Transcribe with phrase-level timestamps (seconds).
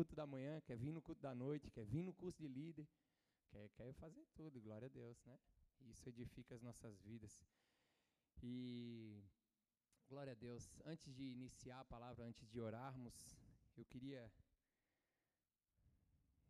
[0.00, 2.88] culto da manhã, quer vir no culto da noite, quer vir no curso de líder,
[3.50, 5.38] quer, quer fazer tudo, glória a Deus, né?
[5.82, 7.44] Isso edifica as nossas vidas.
[8.42, 9.22] E
[10.08, 10.80] glória a Deus.
[10.86, 13.14] Antes de iniciar a palavra, antes de orarmos,
[13.76, 14.32] eu queria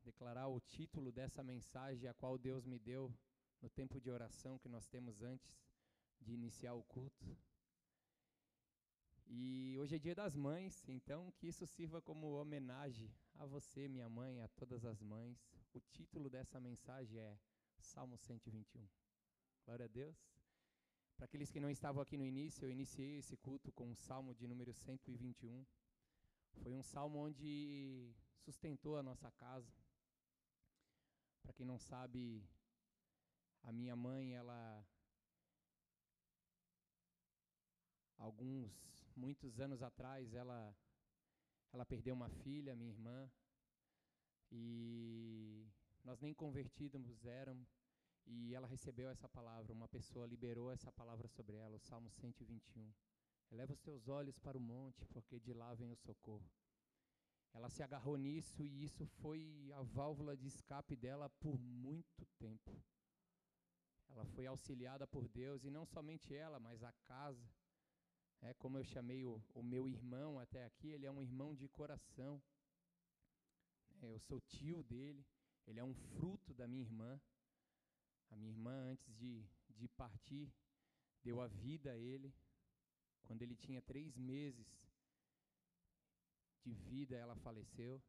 [0.04, 3.12] declarar o título dessa mensagem a qual Deus me deu
[3.60, 5.60] no tempo de oração que nós temos antes
[6.20, 7.36] de iniciar o culto.
[9.32, 14.08] E hoje é dia das mães, então que isso sirva como homenagem a você, minha
[14.08, 15.38] mãe, a todas as mães.
[15.72, 17.38] O título dessa mensagem é
[17.78, 18.84] Salmo 121.
[19.64, 20.18] Glória a Deus.
[21.16, 24.34] Para aqueles que não estavam aqui no início, eu iniciei esse culto com o Salmo
[24.34, 25.64] de número 121.
[26.60, 29.72] Foi um salmo onde sustentou a nossa casa.
[31.40, 32.44] Para quem não sabe,
[33.62, 34.84] a minha mãe, ela
[38.18, 40.74] alguns muitos anos atrás, ela
[41.72, 43.30] ela perdeu uma filha, minha irmã,
[44.50, 45.64] e
[46.04, 47.68] nós nem convertidos éramos,
[48.26, 52.92] e ela recebeu essa palavra, uma pessoa liberou essa palavra sobre ela, o Salmo 121.
[53.52, 56.50] Eleva os teus olhos para o monte, porque de lá vem o socorro.
[57.52, 62.80] Ela se agarrou nisso e isso foi a válvula de escape dela por muito tempo.
[64.08, 67.48] Ela foi auxiliada por Deus e não somente ela, mas a casa.
[68.42, 71.68] É como eu chamei o, o meu irmão até aqui, ele é um irmão de
[71.68, 72.42] coração.
[74.02, 75.26] É, eu sou tio dele,
[75.66, 77.20] ele é um fruto da minha irmã.
[78.30, 79.44] A minha irmã, antes de,
[79.76, 80.52] de partir,
[81.22, 82.32] deu a vida a ele.
[83.24, 84.66] Quando ele tinha três meses
[86.62, 88.02] de vida, ela faleceu.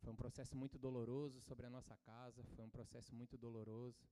[0.00, 4.08] Foi um processo muito doloroso sobre a nossa casa, foi um processo muito doloroso.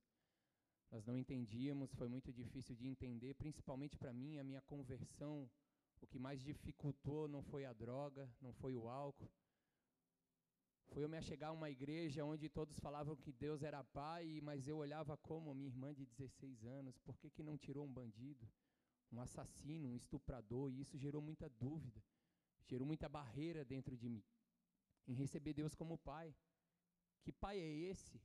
[0.90, 5.50] Nós não entendíamos, foi muito difícil de entender, principalmente para mim, a minha conversão.
[6.00, 9.30] O que mais dificultou não foi a droga, não foi o álcool,
[10.92, 14.66] foi eu me achegar a uma igreja onde todos falavam que Deus era pai, mas
[14.66, 18.48] eu olhava como minha irmã de 16 anos, por que, que não tirou um bandido,
[19.12, 20.70] um assassino, um estuprador?
[20.70, 22.02] E isso gerou muita dúvida,
[22.66, 24.24] gerou muita barreira dentro de mim,
[25.06, 26.34] em receber Deus como pai.
[27.22, 28.20] Que pai é esse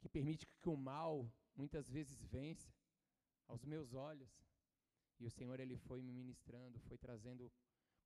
[0.00, 2.72] que permite que o mal muitas vezes vença
[3.46, 4.30] aos meus olhos?
[5.18, 7.52] E o Senhor ele foi me ministrando, foi trazendo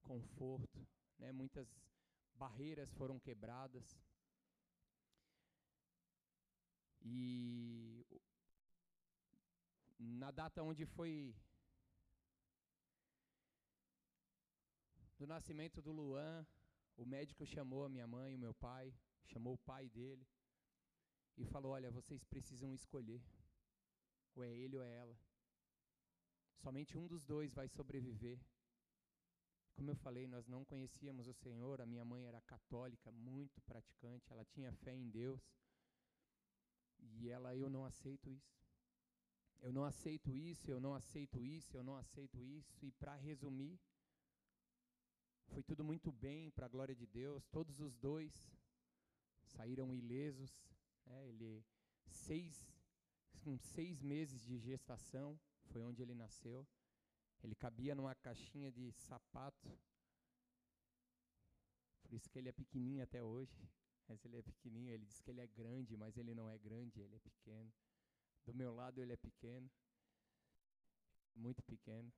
[0.02, 0.86] conforto,
[1.18, 1.30] né?
[1.32, 1.68] Muitas
[2.34, 3.96] barreiras foram quebradas.
[7.00, 8.04] E
[9.98, 11.34] na data onde foi
[15.16, 16.46] do nascimento do Luan,
[16.96, 18.92] o médico chamou a minha mãe o meu pai,
[19.24, 20.26] chamou o pai dele
[21.36, 23.22] e falou: Olha, vocês precisam escolher,
[24.34, 25.16] ou é ele ou é ela.
[26.56, 28.40] Somente um dos dois vai sobreviver.
[29.74, 34.32] Como eu falei, nós não conhecíamos o Senhor, a minha mãe era católica, muito praticante,
[34.32, 35.42] ela tinha fé em Deus.
[36.98, 38.54] E ela, eu não aceito isso.
[39.60, 42.84] Eu não aceito isso, eu não aceito isso, eu não aceito isso.
[42.84, 43.80] E para resumir,
[45.48, 47.46] foi tudo muito bem para a glória de Deus.
[47.46, 48.32] Todos os dois
[49.42, 50.52] saíram ilesos.
[51.06, 51.28] Né?
[51.28, 51.64] Ele
[52.06, 52.66] seis,
[53.42, 56.66] com seis meses de gestação foi onde ele nasceu.
[57.42, 59.78] Ele cabia numa caixinha de sapato.
[62.02, 63.68] Por isso que ele é pequenininho até hoje.
[64.06, 67.00] Mas ele é pequenininho, ele diz que ele é grande, mas ele não é grande,
[67.00, 67.72] ele é pequeno.
[68.44, 69.70] Do meu lado ele é pequeno.
[71.34, 72.12] Muito pequeno.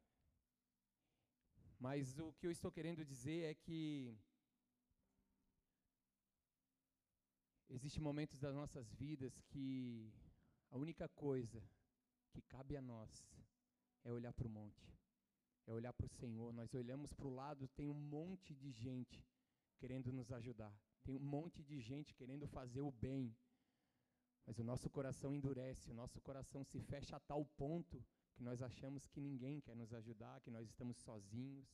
[1.78, 4.16] Mas o que eu estou querendo dizer é que
[7.68, 10.12] existem momentos das nossas vidas que
[10.70, 11.62] a única coisa
[12.32, 13.26] que cabe a nós
[14.04, 14.96] é olhar para o monte
[15.66, 16.52] é olhar para o Senhor.
[16.52, 19.24] Nós olhamos para o lado, tem um monte de gente
[19.78, 20.72] querendo nos ajudar,
[21.04, 23.36] tem um monte de gente querendo fazer o bem,
[24.46, 28.02] mas o nosso coração endurece, o nosso coração se fecha a tal ponto
[28.34, 31.68] que nós achamos que ninguém quer nos ajudar, que nós estamos sozinhos.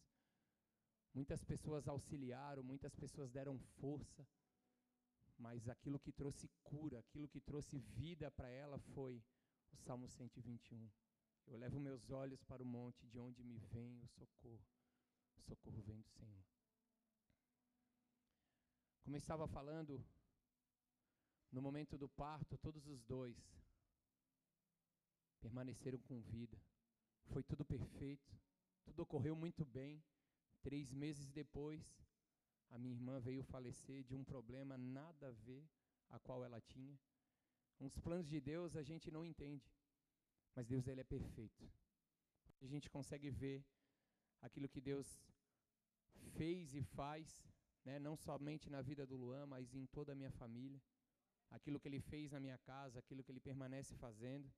[1.13, 4.27] Muitas pessoas auxiliaram, muitas pessoas deram força,
[5.39, 9.23] mas aquilo que trouxe cura, aquilo que trouxe vida para ela foi
[9.73, 10.91] o Salmo 121.
[11.47, 14.65] Eu levo meus olhos para o monte de onde me vem o socorro.
[15.37, 16.45] O socorro vem do Senhor.
[19.03, 20.05] Como eu estava falando,
[21.51, 23.37] no momento do parto, todos os dois
[25.41, 26.59] permaneceram com vida.
[27.27, 28.41] Foi tudo perfeito,
[28.85, 30.03] tudo ocorreu muito bem.
[30.63, 32.01] Três meses depois,
[32.75, 35.63] a minha irmã veio falecer de um problema nada a ver
[36.09, 36.99] a qual ela tinha.
[37.79, 39.71] Uns planos de Deus a gente não entende.
[40.55, 41.71] Mas Deus ele é perfeito.
[42.63, 43.59] A gente consegue ver
[44.41, 45.09] aquilo que Deus
[46.39, 47.27] fez e faz
[47.85, 50.81] né, não somente na vida do Luan, mas em toda a minha família.
[51.51, 54.51] Aquilo que ele fez na minha casa, aquilo que ele permanece fazendo.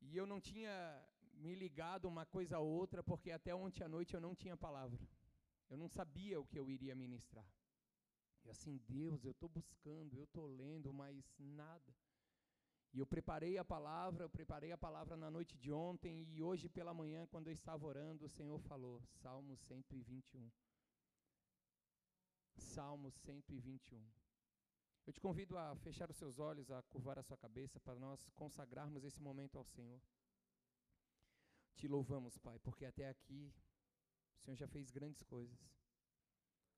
[0.00, 0.74] E eu não tinha
[1.34, 4.98] me ligado uma coisa a outra, porque até ontem à noite eu não tinha palavra.
[5.68, 7.46] Eu não sabia o que eu iria ministrar.
[8.44, 11.94] E assim, Deus, eu estou buscando, eu estou lendo, mas nada.
[12.92, 16.68] E eu preparei a palavra, eu preparei a palavra na noite de ontem e hoje
[16.68, 20.50] pela manhã, quando eu estava orando, o Senhor falou, Salmo 121.
[22.56, 24.02] Salmo 121.
[25.06, 28.28] Eu te convido a fechar os seus olhos, a curvar a sua cabeça para nós
[28.34, 30.00] consagrarmos esse momento ao Senhor.
[31.76, 33.54] Te louvamos, Pai, porque até aqui
[34.38, 35.58] o Senhor já fez grandes coisas.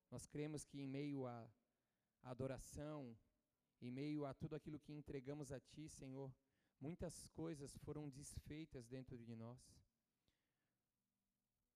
[0.09, 1.49] Nós cremos que em meio à
[2.23, 3.17] adoração,
[3.81, 6.33] em meio a tudo aquilo que entregamos a Ti, Senhor,
[6.79, 9.59] muitas coisas foram desfeitas dentro de nós.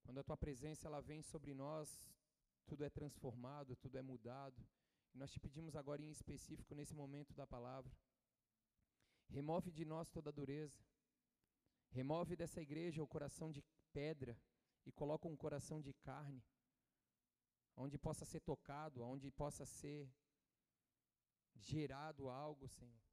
[0.04, 2.12] Quando a Tua presença ela vem sobre nós,
[2.66, 4.68] tudo é transformado, tudo é mudado.
[5.14, 7.92] E nós te pedimos agora em específico nesse momento da palavra,
[9.30, 10.84] remove de nós toda dureza.
[11.92, 14.38] Remove dessa igreja o coração de pedra
[14.86, 16.44] e coloca um coração de carne,
[17.76, 20.10] onde possa ser tocado, onde possa ser
[21.56, 23.06] gerado algo, Senhor.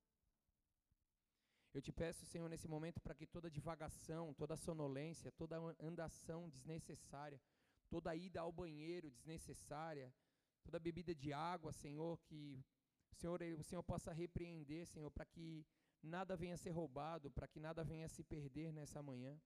[1.75, 7.41] Eu te peço, Senhor, nesse momento, para que toda divagação, toda sonolência, toda andação desnecessária,
[7.89, 10.15] toda ida ao banheiro desnecessária,
[10.63, 12.63] toda bebida de água, Senhor, que
[13.11, 15.67] o Senhor, o Senhor possa repreender, Senhor, para que
[16.03, 19.41] nada venha a ser roubado, para que nada venha a se perder nessa manhã.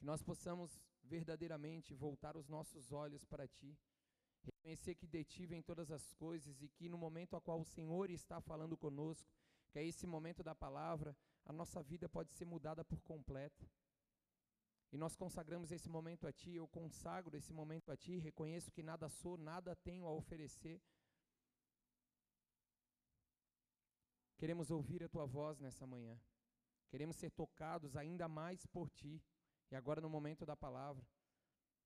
[0.00, 3.78] Que nós possamos verdadeiramente voltar os nossos olhos para Ti
[4.42, 8.10] reconhecer que detive em todas as coisas e que no momento a qual o Senhor
[8.10, 9.30] está falando conosco,
[9.70, 13.68] que é esse momento da palavra, a nossa vida pode ser mudada por completo.
[14.92, 18.82] E nós consagramos esse momento a Ti, eu consagro esse momento a Ti, reconheço que
[18.82, 20.82] nada sou, nada tenho a oferecer.
[24.36, 26.18] Queremos ouvir a Tua voz nessa manhã.
[26.88, 29.22] Queremos ser tocados ainda mais por Ti.
[29.70, 31.04] E agora, no momento da palavra,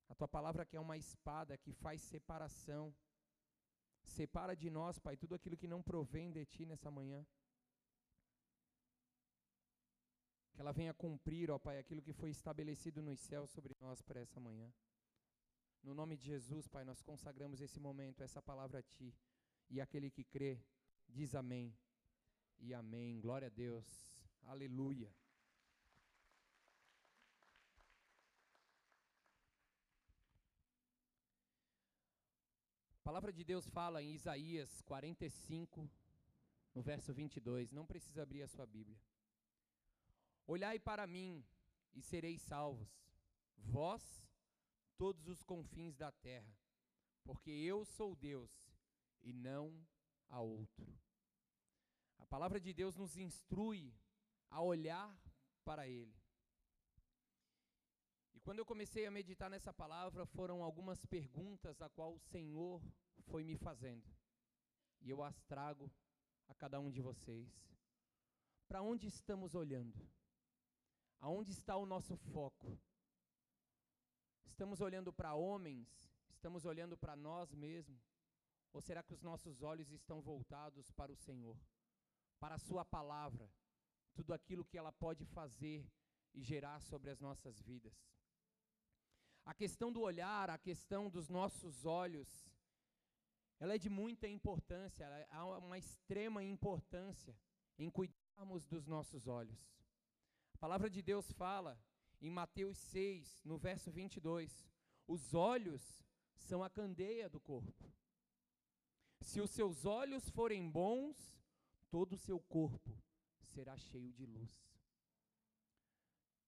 [0.08, 2.94] a tua palavra que é uma espada que faz separação.
[4.02, 7.26] Separa de nós, Pai, tudo aquilo que não provém de ti nessa manhã.
[10.52, 14.20] Que ela venha cumprir, ó Pai, aquilo que foi estabelecido nos céus sobre nós para
[14.20, 14.72] essa manhã.
[15.82, 19.14] No nome de Jesus, Pai, nós consagramos esse momento, essa palavra a Ti.
[19.68, 20.62] E aquele que crê,
[21.08, 21.76] diz amém.
[22.58, 23.20] E amém.
[23.20, 23.86] Glória a Deus.
[24.42, 25.12] Aleluia.
[33.04, 35.86] A palavra de Deus fala em Isaías 45,
[36.74, 37.70] no verso 22.
[37.70, 38.98] Não precisa abrir a sua Bíblia.
[40.46, 41.44] Olhai para mim
[41.92, 42.88] e sereis salvos,
[43.58, 44.26] vós,
[44.96, 46.50] todos os confins da terra,
[47.22, 48.50] porque eu sou Deus
[49.20, 49.86] e não
[50.30, 50.98] há outro.
[52.16, 53.94] A palavra de Deus nos instrui
[54.48, 55.14] a olhar
[55.62, 56.23] para Ele.
[58.44, 62.78] Quando eu comecei a meditar nessa palavra, foram algumas perguntas a qual o Senhor
[63.22, 64.04] foi me fazendo.
[65.00, 65.90] E eu as trago
[66.46, 67.50] a cada um de vocês.
[68.68, 69.98] Para onde estamos olhando?
[71.20, 72.78] Aonde está o nosso foco?
[74.44, 75.88] Estamos olhando para homens?
[76.28, 78.02] Estamos olhando para nós mesmos?
[78.74, 81.58] Ou será que os nossos olhos estão voltados para o Senhor?
[82.38, 83.50] Para a Sua palavra?
[84.14, 85.90] Tudo aquilo que ela pode fazer
[86.34, 87.94] e gerar sobre as nossas vidas.
[89.44, 92.28] A questão do olhar, a questão dos nossos olhos,
[93.60, 97.36] ela é de muita importância, ela, há uma extrema importância
[97.78, 99.60] em cuidarmos dos nossos olhos.
[100.54, 101.78] A palavra de Deus fala
[102.20, 104.66] em Mateus 6, no verso 22,
[105.06, 106.02] os olhos
[106.36, 107.92] são a candeia do corpo.
[109.20, 111.38] Se os seus olhos forem bons,
[111.90, 112.98] todo o seu corpo
[113.42, 114.73] será cheio de luz.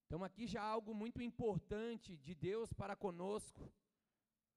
[0.06, 3.72] Então, aqui já há algo muito importante de Deus para conosco.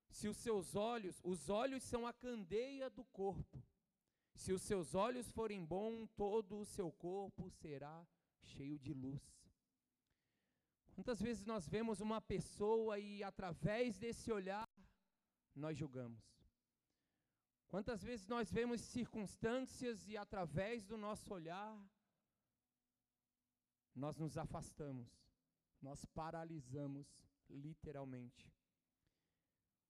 [0.09, 3.63] Se os seus olhos, os olhos são a candeia do corpo.
[4.35, 8.07] Se os seus olhos forem bons, todo o seu corpo será
[8.43, 9.21] cheio de luz.
[10.93, 14.67] Quantas vezes nós vemos uma pessoa e através desse olhar
[15.55, 16.23] nós julgamos?
[17.67, 21.77] Quantas vezes nós vemos circunstâncias e através do nosso olhar
[23.95, 25.28] nós nos afastamos?
[25.81, 27.07] Nós paralisamos
[27.49, 28.51] literalmente.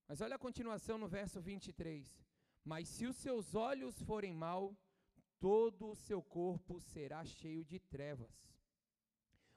[0.06, 2.26] Mas olha a continuação no verso 23.
[2.64, 4.76] Mas se os seus olhos forem mal,
[5.38, 8.34] todo o seu corpo será cheio de trevas.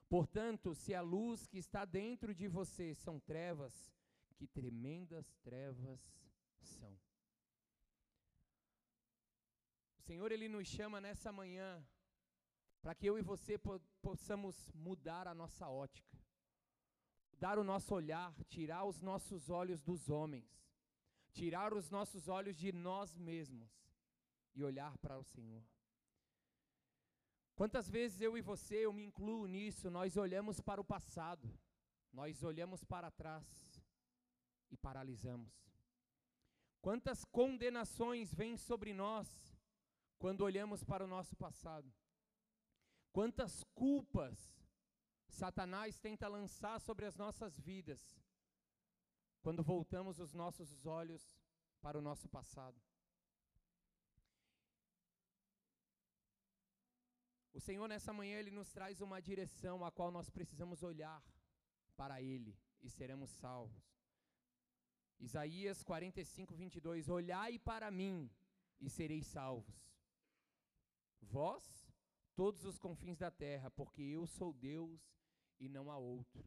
[0.07, 3.91] Portanto, se a luz que está dentro de você são trevas,
[4.35, 5.99] que tremendas trevas
[6.59, 6.99] são.
[9.97, 11.83] O Senhor, Ele nos chama nessa manhã
[12.81, 16.12] para que eu e você po possamos mudar a nossa ótica,
[17.39, 20.49] dar o nosso olhar, tirar os nossos olhos dos homens,
[21.31, 23.71] tirar os nossos olhos de nós mesmos
[24.55, 25.63] e olhar para o Senhor.
[27.55, 31.47] Quantas vezes eu e você, eu me incluo nisso, nós olhamos para o passado,
[32.11, 33.45] nós olhamos para trás
[34.71, 35.53] e paralisamos.
[36.81, 39.27] Quantas condenações vêm sobre nós
[40.17, 41.93] quando olhamos para o nosso passado?
[43.11, 44.62] Quantas culpas
[45.33, 48.01] Satanás tenta lançar sobre as nossas vidas
[49.41, 51.23] quando voltamos os nossos olhos
[51.81, 52.79] para o nosso passado?
[57.51, 61.21] O Senhor, nessa manhã, Ele nos traz uma direção a qual nós precisamos olhar
[61.97, 63.83] para Ele e seremos salvos.
[65.19, 68.29] Isaías 45, 22: Olhai para mim
[68.79, 69.75] e sereis salvos.
[71.21, 71.91] Vós,
[72.35, 75.22] todos os confins da terra, porque eu sou Deus
[75.63, 76.43] e não há outro.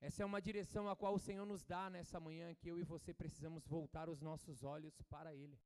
[0.00, 2.82] Essa é uma direção a qual o Senhor nos dá nessa manhã, que eu e
[2.82, 5.60] você precisamos voltar os nossos olhos para Ele.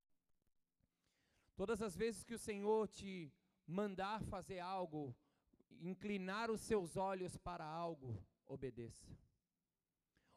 [1.55, 3.33] Todas as vezes que o Senhor te
[3.67, 5.17] mandar fazer algo,
[5.81, 9.17] inclinar os seus olhos para algo, obedeça.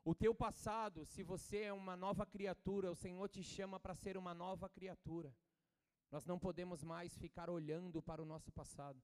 [0.06, 4.16] O teu passado, se você é uma nova criatura, o Senhor te chama para ser
[4.18, 5.36] uma nova criatura.
[6.10, 9.04] Nós não podemos mais ficar olhando para o nosso passado.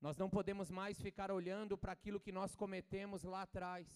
[0.00, 3.86] Nós não podemos mais ficar olhando para aquilo que nós cometemos lá atrás.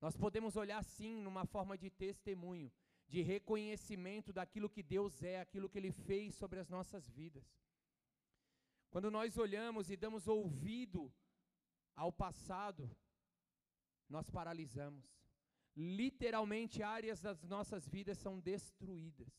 [0.00, 2.72] Nós podemos olhar sim numa forma de testemunho,
[3.06, 7.44] de reconhecimento daquilo que Deus é, aquilo que Ele fez sobre as nossas vidas.
[8.90, 11.12] Quando nós olhamos e damos ouvido
[11.94, 12.90] ao passado,
[14.08, 15.04] nós paralisamos.
[15.76, 19.32] Literalmente, áreas das nossas vidas são destruídas.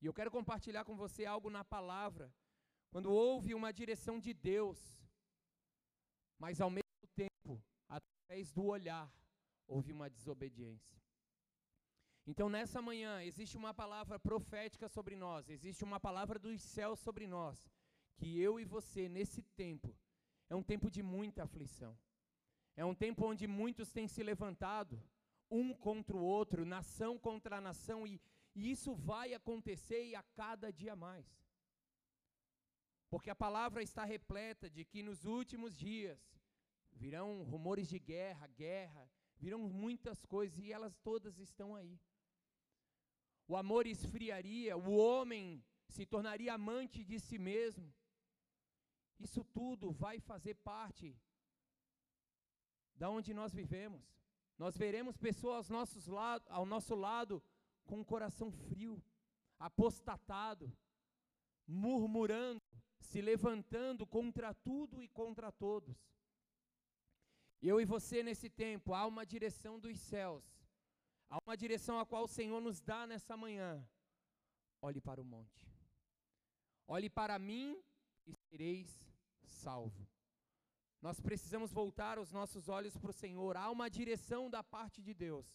[0.00, 2.32] E eu quero compartilhar com você algo na palavra.
[2.92, 4.78] Quando houve uma direção de Deus,
[6.38, 7.52] mas ao mesmo tempo,
[7.88, 9.10] através do olhar,
[9.66, 11.00] houve uma desobediência.
[12.26, 17.26] Então, nessa manhã, existe uma palavra profética sobre nós, existe uma palavra dos céus sobre
[17.26, 17.66] nós,
[18.18, 19.96] que eu e você, nesse tempo,
[20.50, 21.98] é um tempo de muita aflição.
[22.76, 25.02] É um tempo onde muitos têm se levantado,
[25.50, 28.20] um contra o outro, nação contra nação, e,
[28.54, 31.26] e isso vai acontecer e a cada dia mais.
[33.12, 36.18] Porque a palavra está repleta de que nos últimos dias
[36.92, 42.00] virão rumores de guerra, guerra, virão muitas coisas e elas todas estão aí.
[43.46, 47.92] O amor esfriaria, o homem se tornaria amante de si mesmo,
[49.20, 51.14] isso tudo vai fazer parte
[52.94, 54.02] da onde nós vivemos.
[54.56, 55.68] Nós veremos pessoas
[56.48, 57.42] ao, nosso lado
[57.84, 59.04] com o coração frio,
[59.58, 60.74] apostatado,
[61.66, 62.62] murmurando,
[63.02, 65.96] se levantando contra tudo e contra todos.
[67.60, 70.44] Eu e você nesse tempo, há uma direção dos céus,
[71.28, 73.86] há uma direção a qual o Senhor nos dá nessa manhã.
[74.80, 75.68] Olhe para o monte,
[76.86, 77.80] olhe para mim
[78.26, 78.88] e sereis
[79.42, 80.08] salvo.
[81.00, 83.56] Nós precisamos voltar os nossos olhos para o Senhor.
[83.56, 85.46] Há uma direção da parte de Deus.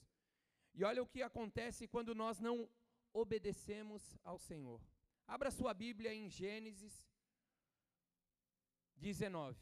[0.74, 2.70] E olha o que acontece quando nós não
[3.14, 4.82] obedecemos ao Senhor.
[5.26, 7.07] Abra sua Bíblia em Gênesis
[8.98, 9.58] 19.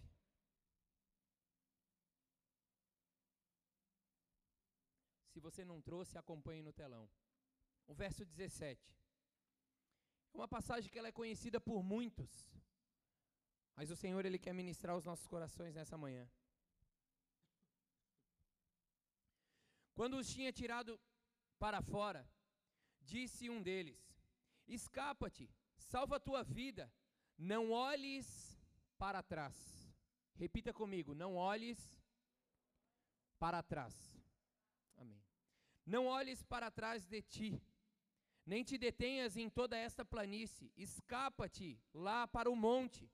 [5.32, 7.10] Se você não trouxe, acompanhe no telão.
[7.88, 8.96] O verso 17.
[10.34, 12.32] É uma passagem que ela é conhecida por muitos.
[13.76, 16.30] Mas o Senhor, Ele quer ministrar os nossos corações nessa manhã.
[19.94, 21.00] Quando os tinha tirado
[21.58, 22.30] para fora,
[23.02, 24.00] disse um deles:
[24.68, 26.92] Escapa-te, salva a tua vida,
[27.38, 28.28] não olhes
[28.98, 29.56] para trás.
[30.36, 31.80] Repita comigo: não olhes
[33.40, 33.96] para trás.
[34.98, 35.22] Amém.
[35.86, 37.62] Não olhes para trás de ti,
[38.46, 43.10] nem te detenhas em toda esta planície, escapa-te lá para o monte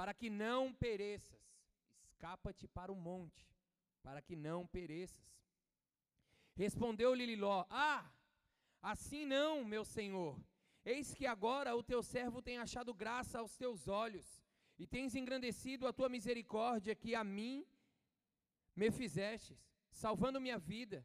[0.00, 1.38] para que não pereças.
[2.04, 3.46] Escapa-te para o monte,
[4.02, 5.30] para que não pereças.
[6.56, 7.38] Respondeu-lhe
[7.68, 8.10] Ah,
[8.80, 10.38] assim não, meu senhor.
[10.84, 14.39] Eis que agora o teu servo tem achado graça aos teus olhos,
[14.82, 17.66] e tens engrandecido a tua misericórdia que a mim
[18.80, 19.58] me fizestes,
[20.02, 20.98] salvando minha vida.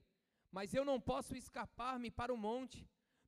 [0.50, 2.80] Mas eu não posso escapar-me para o monte,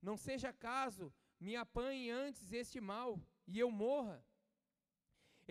[0.01, 1.13] não seja caso
[1.45, 3.09] me apanhe antes este mal
[3.45, 4.17] e eu morra.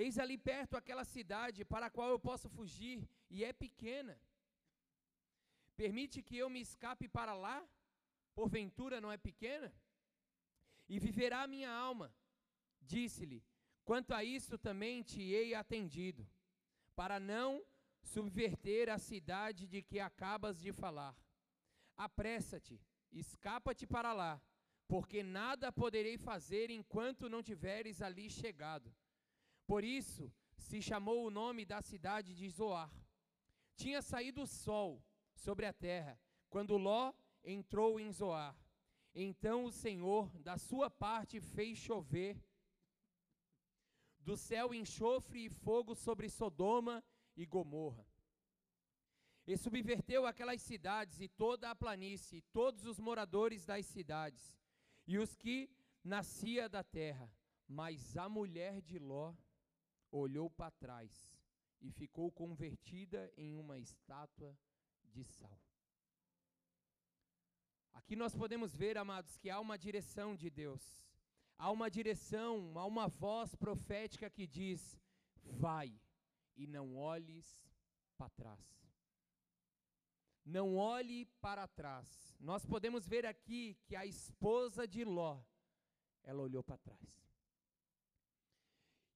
[0.03, 2.99] Eis ali perto aquela cidade para a qual eu posso fugir,
[3.31, 4.19] e é pequena.
[5.77, 7.59] Permite que eu me escape para lá?
[8.35, 9.69] porventura não é pequena?
[10.89, 12.09] E viverá a minha alma.
[12.95, 13.43] Disse-lhe:
[13.87, 16.29] Quanto a isto também te hei atendido,
[16.97, 17.65] para não
[18.03, 21.17] subverter a cidade de que acabas de falar.
[21.97, 22.81] Apressa-te,
[23.13, 24.43] escapa-te para lá,
[24.89, 28.93] porque nada poderei fazer enquanto não tiveres ali chegado.
[29.69, 32.91] Por isso se chamou o nome da cidade de Zoar.
[33.77, 35.01] Tinha saído o sol
[35.33, 36.19] sobre a terra,
[36.51, 37.13] quando Ló
[37.45, 38.59] entrou em Zoar.
[39.15, 42.37] Então o Senhor, da sua parte, fez chover
[44.27, 47.03] do céu enxofre e fogo sobre Sodoma
[47.37, 48.05] e Gomorra.
[49.47, 54.59] E subverteu aquelas cidades e toda a planície, e todos os moradores das cidades,
[55.07, 55.71] e os que
[56.03, 57.33] nascia da terra.
[57.69, 59.33] Mas a mulher de Ló
[60.11, 61.41] olhou para trás
[61.81, 64.59] e ficou convertida em uma estátua
[65.05, 65.61] de sal.
[67.93, 71.06] Aqui nós podemos ver, amados, que há uma direção de Deus.
[71.59, 74.99] Há uma direção, há uma voz profética que diz:
[75.43, 75.93] vai
[76.57, 77.47] e não olhes
[78.17, 78.65] para trás.
[80.45, 82.37] Não olhe para trás.
[82.39, 85.41] Nós podemos ver aqui que a esposa de Ló,
[86.23, 87.27] ela olhou para trás.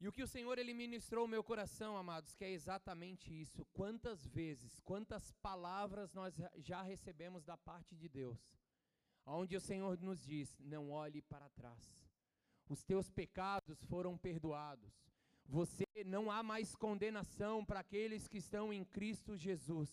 [0.00, 3.66] E o que o Senhor ele ministrou ao meu coração, amados, que é exatamente isso.
[3.66, 8.50] Quantas vezes, quantas palavras nós já recebemos da parte de Deus
[9.26, 11.99] onde o Senhor nos diz: não olhe para trás.
[12.70, 14.94] Os teus pecados foram perdoados.
[15.44, 19.90] Você não há mais condenação para aqueles que estão em Cristo Jesus.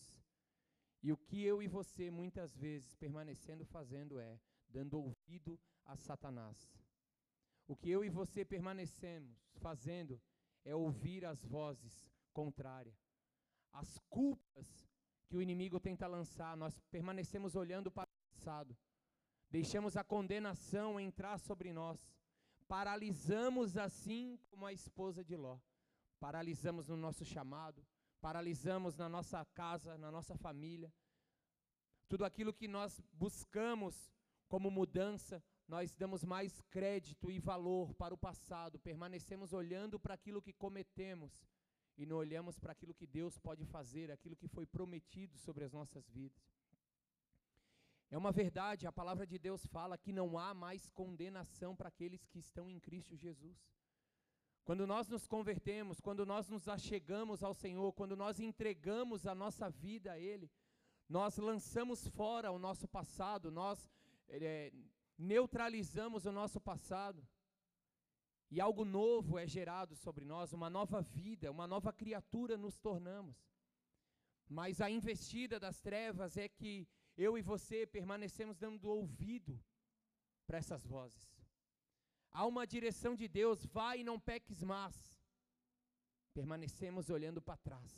[1.02, 6.72] E o que eu e você muitas vezes permanecendo fazendo é dando ouvido a Satanás.
[7.68, 10.22] O que eu e você permanecemos fazendo
[10.64, 12.96] é ouvir as vozes contrárias.
[13.74, 14.88] As culpas
[15.28, 18.78] que o inimigo tenta lançar, nós permanecemos olhando para o passado.
[19.50, 22.16] Deixamos a condenação entrar sobre nós.
[22.68, 25.58] Paralisamos assim como a esposa de Ló.
[26.20, 27.86] Paralisamos no nosso chamado,
[28.20, 30.94] paralisamos na nossa casa, na nossa família.
[32.10, 34.12] Tudo aquilo que nós buscamos
[34.48, 40.42] como mudança, nós damos mais crédito e valor para o passado, permanecemos olhando para aquilo
[40.42, 41.48] que cometemos
[41.98, 45.74] e não olhamos para aquilo que Deus pode fazer, aquilo que foi prometido sobre as
[45.74, 46.57] nossas vidas.
[48.10, 52.26] É uma verdade, a palavra de Deus fala que não há mais condenação para aqueles
[52.26, 53.58] que estão em Cristo Jesus.
[54.64, 59.70] Quando nós nos convertemos, quando nós nos achegamos ao Senhor, quando nós entregamos a nossa
[59.70, 60.50] vida a Ele,
[61.08, 63.90] nós lançamos fora o nosso passado, nós
[64.30, 64.72] é,
[65.18, 67.26] neutralizamos o nosso passado,
[68.50, 73.36] e algo novo é gerado sobre nós, uma nova vida, uma nova criatura nos tornamos.
[74.48, 76.88] Mas a investida das trevas é que
[77.18, 79.60] eu e você permanecemos dando ouvido
[80.46, 81.28] para essas vozes.
[82.32, 84.96] Há uma direção de Deus, vai e não peques mais.
[86.34, 87.92] Permanecemos olhando para trás.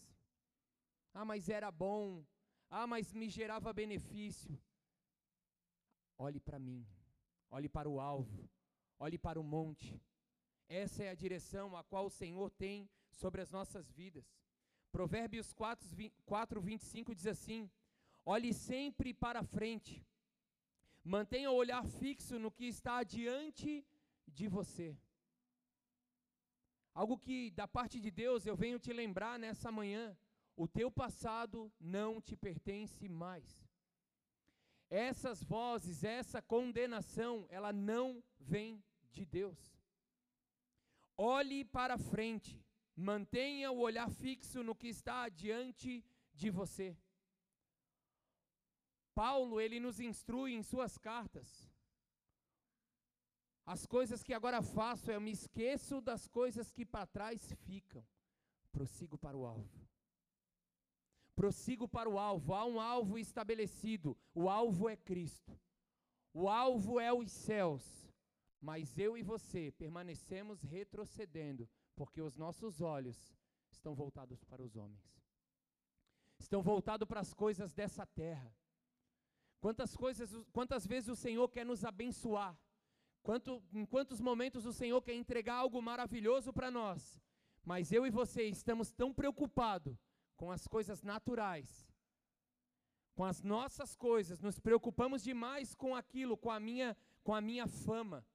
[1.14, 2.26] Ah, mas era bom.
[2.70, 4.58] Ah, mas me gerava benefício.
[6.18, 6.88] Olhe para mim.
[7.50, 8.50] Olhe para o alvo.
[8.98, 10.02] Olhe para o monte.
[10.70, 14.26] Essa é a direção a qual o Senhor tem sobre as nossas vidas.
[14.92, 15.88] Provérbios 4,
[16.26, 17.70] 4 25 diz assim:
[18.34, 20.06] Olhe sempre para frente.
[21.04, 23.84] Mantenha o olhar fixo no que está diante
[24.28, 24.96] de você.
[26.94, 30.16] Algo que da parte de Deus eu venho te lembrar nessa manhã,
[30.56, 33.48] o teu passado não te pertence mais.
[34.92, 39.60] Essas vozes, essa condenação, ela não vem de Deus.
[41.18, 42.64] Olhe para frente,
[42.96, 46.96] mantenha o olhar fixo no que está diante de você.
[49.20, 51.70] Paulo, ele nos instrui em suas cartas.
[53.66, 58.02] As coisas que agora faço, eu me esqueço das coisas que para trás ficam.
[58.72, 59.86] Prossigo para o alvo.
[61.36, 62.54] Prossigo para o alvo.
[62.54, 64.18] Há um alvo estabelecido.
[64.34, 65.54] O alvo é Cristo.
[66.34, 67.84] O alvo é os céus.
[68.62, 73.36] Mas eu e você permanecemos retrocedendo, porque os nossos olhos
[73.70, 75.04] estão voltados para os homens.
[76.40, 78.50] Estão voltados para as coisas dessa terra.
[79.60, 82.58] Quantas coisas, quantas vezes o Senhor quer nos abençoar?
[83.22, 87.22] Quanto, em quantos momentos o Senhor quer entregar algo maravilhoso para nós?
[87.66, 89.98] Mas eu e você estamos tão preocupados
[90.38, 91.86] com as coisas naturais,
[93.14, 97.68] com as nossas coisas, nos preocupamos demais com aquilo, com a minha, com a minha
[97.68, 98.26] fama,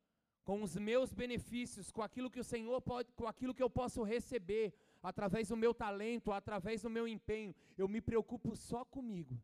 [0.44, 4.02] com os meus benefícios, com aquilo que o Senhor pode, com aquilo que eu posso
[4.02, 7.54] receber através do meu talento, através do meu empenho.
[7.78, 9.40] Eu me preocupo só comigo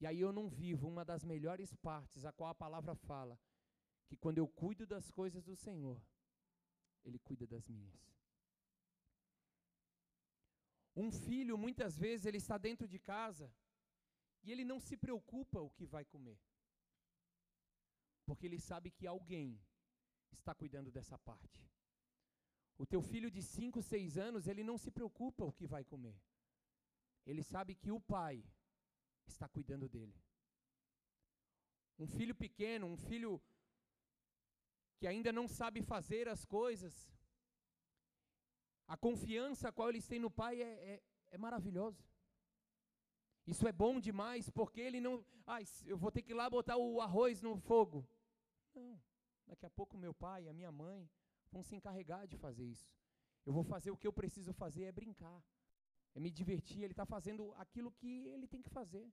[0.00, 3.38] E aí eu não vivo uma das melhores partes, a qual a palavra fala,
[4.06, 6.00] que quando eu cuido das coisas do Senhor,
[7.04, 7.98] Ele cuida das minhas.
[10.94, 13.52] Um filho, muitas vezes, ele está dentro de casa
[14.42, 16.38] e ele não se preocupa o que vai comer.
[18.26, 19.60] Porque ele sabe que alguém
[20.32, 21.64] está cuidando dessa parte.
[22.76, 26.16] O teu filho de 5, 6 anos, ele não se preocupa o que vai comer.
[27.24, 28.44] Ele sabe que o pai
[29.30, 30.14] está cuidando dele.
[31.98, 33.40] Um filho pequeno, um filho
[34.98, 37.10] que ainda não sabe fazer as coisas,
[38.86, 42.02] a confiança a qual eles têm no pai é, é, é maravilhosa.
[43.46, 45.24] Isso é bom demais, porque ele não.
[45.46, 48.06] Ah, eu vou ter que ir lá botar o arroz no fogo.
[48.74, 49.00] Não.
[49.46, 51.08] Daqui a pouco meu pai a minha mãe
[51.50, 52.92] vão se encarregar de fazer isso.
[53.46, 55.42] Eu vou fazer o que eu preciso fazer, é brincar,
[56.18, 56.82] me divertir.
[56.82, 59.06] Ele está fazendo aquilo que ele tem que fazer.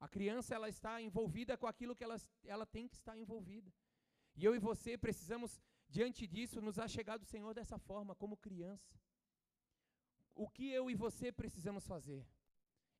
[0.00, 3.72] A criança ela está envolvida com aquilo que ela, ela tem que estar envolvida.
[4.36, 8.98] E eu e você precisamos, diante disso, nos achegar do Senhor dessa forma, como criança.
[10.34, 12.26] O que eu e você precisamos fazer?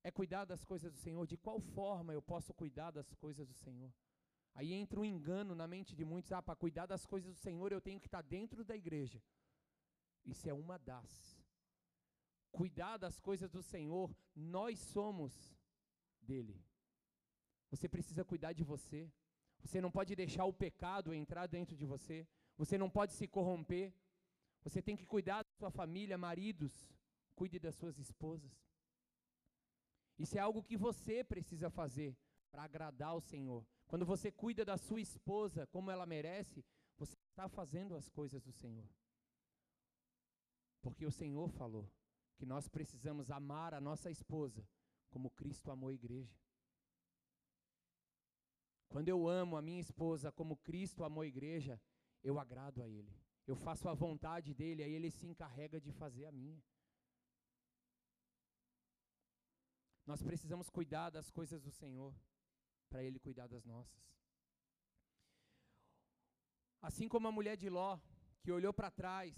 [0.02, 1.26] É cuidar das coisas do Senhor.
[1.26, 3.92] De qual forma eu posso cuidar das coisas do Senhor?
[4.54, 7.72] Aí entra um engano na mente de muitos: ah, para cuidar das coisas do Senhor
[7.72, 9.20] eu tenho que estar dentro da igreja.
[10.24, 11.33] Isso é uma das.
[12.54, 15.32] Cuidar das coisas do Senhor, nós somos
[16.22, 16.56] dele.
[17.68, 19.10] Você precisa cuidar de você.
[19.58, 22.24] Você não pode deixar o pecado entrar dentro de você.
[22.56, 23.92] Você não pode se corromper.
[24.62, 26.72] Você tem que cuidar da sua família, maridos.
[27.34, 28.52] Cuide das suas esposas.
[30.16, 32.16] Isso é algo que você precisa fazer
[32.52, 33.66] para agradar o Senhor.
[33.88, 36.64] Quando você cuida da sua esposa como ela merece,
[36.96, 38.88] você está fazendo as coisas do Senhor.
[40.80, 41.90] Porque o Senhor falou
[42.36, 44.66] que nós precisamos amar a nossa esposa
[45.10, 46.36] como Cristo amou a igreja.
[48.88, 51.80] Quando eu amo a minha esposa como Cristo amou a igreja,
[52.22, 53.12] eu agrado a Ele.
[53.46, 56.62] Eu faço a vontade dele, aí Ele se encarrega de fazer a minha.
[60.06, 62.14] Nós precisamos cuidar das coisas do Senhor
[62.88, 64.02] para Ele cuidar das nossas.
[66.80, 67.98] Assim como a mulher de Ló,
[68.42, 69.34] que olhou para trás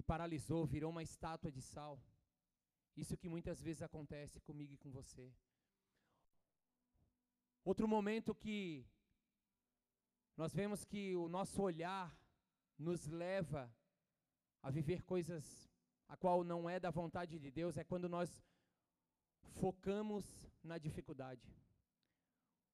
[0.00, 2.02] e paralisou, virou uma estátua de sal.
[2.96, 5.32] Isso que muitas vezes acontece comigo e com você.
[7.62, 8.86] Outro momento que
[10.36, 12.06] nós vemos que o nosso olhar
[12.78, 13.62] nos leva
[14.62, 15.44] a viver coisas
[16.08, 18.42] a qual não é da vontade de Deus é quando nós
[19.60, 20.24] focamos
[20.62, 21.46] na dificuldade.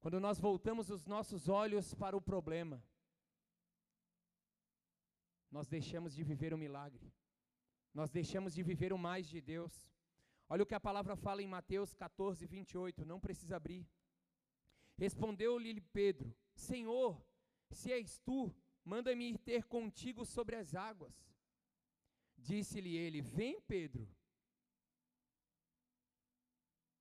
[0.00, 2.82] Quando nós voltamos os nossos olhos para o problema,
[5.50, 7.12] nós deixamos de viver o milagre.
[7.92, 9.92] Nós deixamos de viver o mais de Deus.
[10.48, 13.86] Olha o que a palavra fala em Mateus 14, 28, não precisa abrir.
[14.96, 17.24] Respondeu-lhe Pedro: Senhor,
[17.70, 18.54] se és tu,
[18.84, 21.14] manda-me ir ter contigo sobre as águas.
[22.36, 24.08] Disse-lhe ele: Vem, Pedro.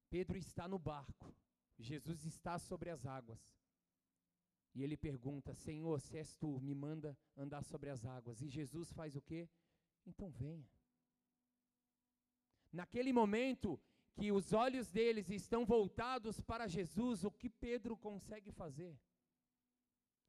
[0.10, 1.36] Pedro está no barco,
[1.78, 3.40] Jesus está sobre as águas.
[4.76, 8.42] E ele pergunta: Senhor, se és tu, me manda andar sobre as águas.
[8.42, 9.48] E Jesus faz o quê?
[10.06, 10.70] Então venha.
[12.72, 13.80] Naquele momento
[14.16, 18.94] que os olhos deles estão voltados para Jesus, o que Pedro consegue fazer?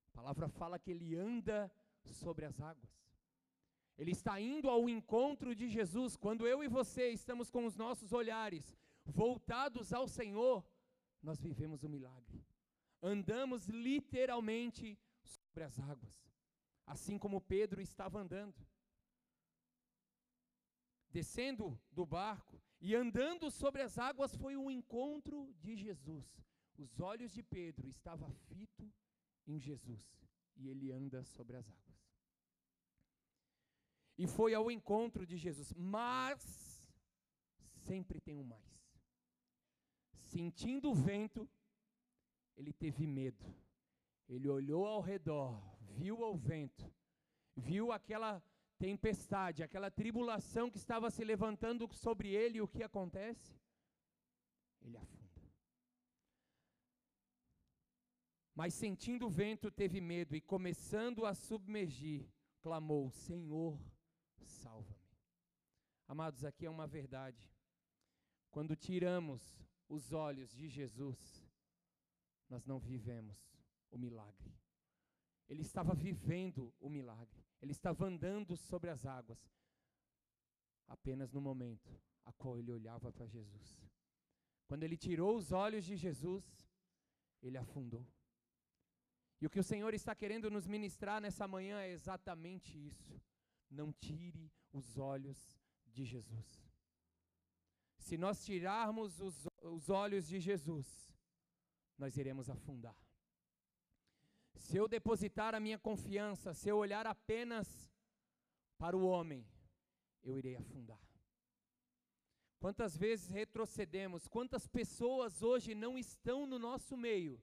[0.08, 1.70] A palavra fala que ele anda
[2.04, 2.90] sobre as águas.
[3.98, 6.16] Ele está indo ao encontro de Jesus.
[6.16, 10.64] Quando eu e você estamos com os nossos olhares voltados ao Senhor,
[11.22, 12.44] nós vivemos o um milagre.
[13.06, 16.28] Andamos literalmente sobre as águas,
[16.84, 18.66] assim como Pedro estava andando.
[21.08, 26.26] Descendo do barco e andando sobre as águas foi um encontro de Jesus.
[26.76, 28.92] Os olhos de Pedro estavam fitos
[29.46, 30.04] em Jesus
[30.56, 31.96] e ele anda sobre as águas.
[34.18, 36.84] E foi ao encontro de Jesus, mas
[37.84, 38.66] sempre tem um mais.
[40.18, 41.48] Sentindo o vento,
[42.56, 43.44] ele teve medo.
[44.28, 46.92] Ele olhou ao redor, viu o vento,
[47.54, 48.42] viu aquela
[48.78, 53.58] tempestade, aquela tribulação que estava se levantando sobre ele, e o que acontece?
[54.82, 55.26] Ele afunda.
[58.54, 62.26] Mas sentindo o vento, teve medo e começando a submergir,
[62.62, 63.78] clamou: Senhor,
[64.40, 64.96] salva-me.
[66.08, 67.52] Amados, aqui é uma verdade.
[68.50, 71.45] Quando tiramos os olhos de Jesus,
[72.48, 73.36] nós não vivemos
[73.90, 74.54] o milagre.
[75.48, 77.44] Ele estava vivendo o milagre.
[77.60, 79.38] Ele estava andando sobre as águas.
[80.88, 81.90] Apenas no momento
[82.24, 83.80] a qual ele olhava para Jesus.
[84.66, 86.44] Quando ele tirou os olhos de Jesus,
[87.42, 88.06] ele afundou.
[89.40, 93.20] E o que o Senhor está querendo nos ministrar nessa manhã é exatamente isso.
[93.70, 96.66] Não tire os olhos de Jesus.
[97.98, 101.05] Se nós tirarmos os, os olhos de Jesus,
[101.98, 102.96] nós iremos afundar.
[104.54, 107.90] Se eu depositar a minha confiança, se eu olhar apenas
[108.78, 109.46] para o homem,
[110.22, 111.00] eu irei afundar.
[112.58, 117.42] Quantas vezes retrocedemos, quantas pessoas hoje não estão no nosso meio,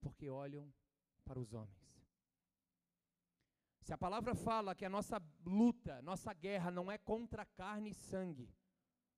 [0.00, 0.72] porque olham
[1.24, 1.86] para os homens.
[3.80, 7.94] Se a palavra fala que a nossa luta, nossa guerra não é contra carne e
[7.94, 8.52] sangue,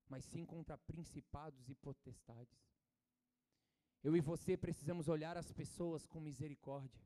[0.06, 2.77] mas sim contra principados e potestades.
[4.02, 7.02] Eu e você precisamos olhar as pessoas com misericórdia.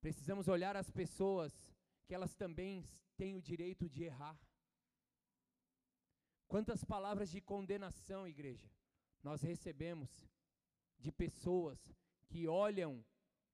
[0.00, 1.52] Precisamos olhar as pessoas
[2.06, 2.84] que elas também
[3.16, 4.38] têm o direito de errar.
[6.46, 8.68] Quantas palavras de condenação, igreja,
[9.22, 10.10] nós recebemos
[10.98, 11.78] de pessoas
[12.26, 13.04] que olham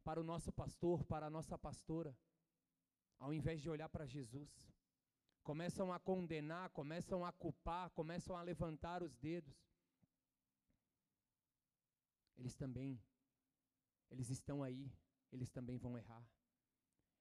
[0.02, 2.16] para o nosso pastor, para a nossa pastora,
[3.18, 4.50] ao invés de olhar para Jesus.
[5.42, 9.54] Começam a condenar, começam a culpar, começam a levantar os dedos.
[12.36, 13.00] Eles também,
[14.10, 14.92] eles estão aí,
[15.32, 16.26] eles também vão errar.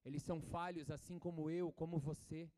[0.04, 2.52] Eles são falhos, assim como eu, como você.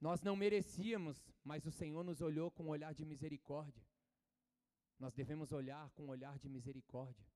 [0.00, 3.82] Nós não merecíamos, mas o Senhor nos olhou com um olhar de misericórdia.
[4.98, 7.26] Nós devemos olhar com um olhar de misericórdia.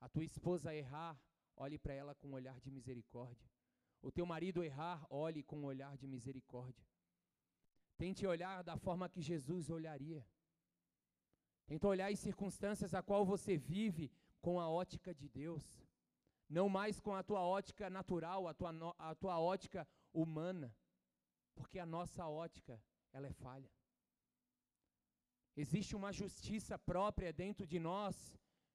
[0.00, 1.20] A tua esposa errar,
[1.56, 3.50] olhe para ela com um olhar de misericórdia.
[4.00, 6.86] O teu marido errar, olhe com um olhar de misericórdia.
[7.96, 10.24] Tente olhar da forma que Jesus olharia.
[11.68, 15.86] Tente olhar as circunstâncias a qual você vive com a ótica de Deus.
[16.48, 20.74] Não mais com a tua ótica natural, a tua, a tua ótica humana.
[21.54, 23.70] Porque a nossa ótica, ela é falha.
[25.54, 28.16] Existe uma justiça própria dentro de nós,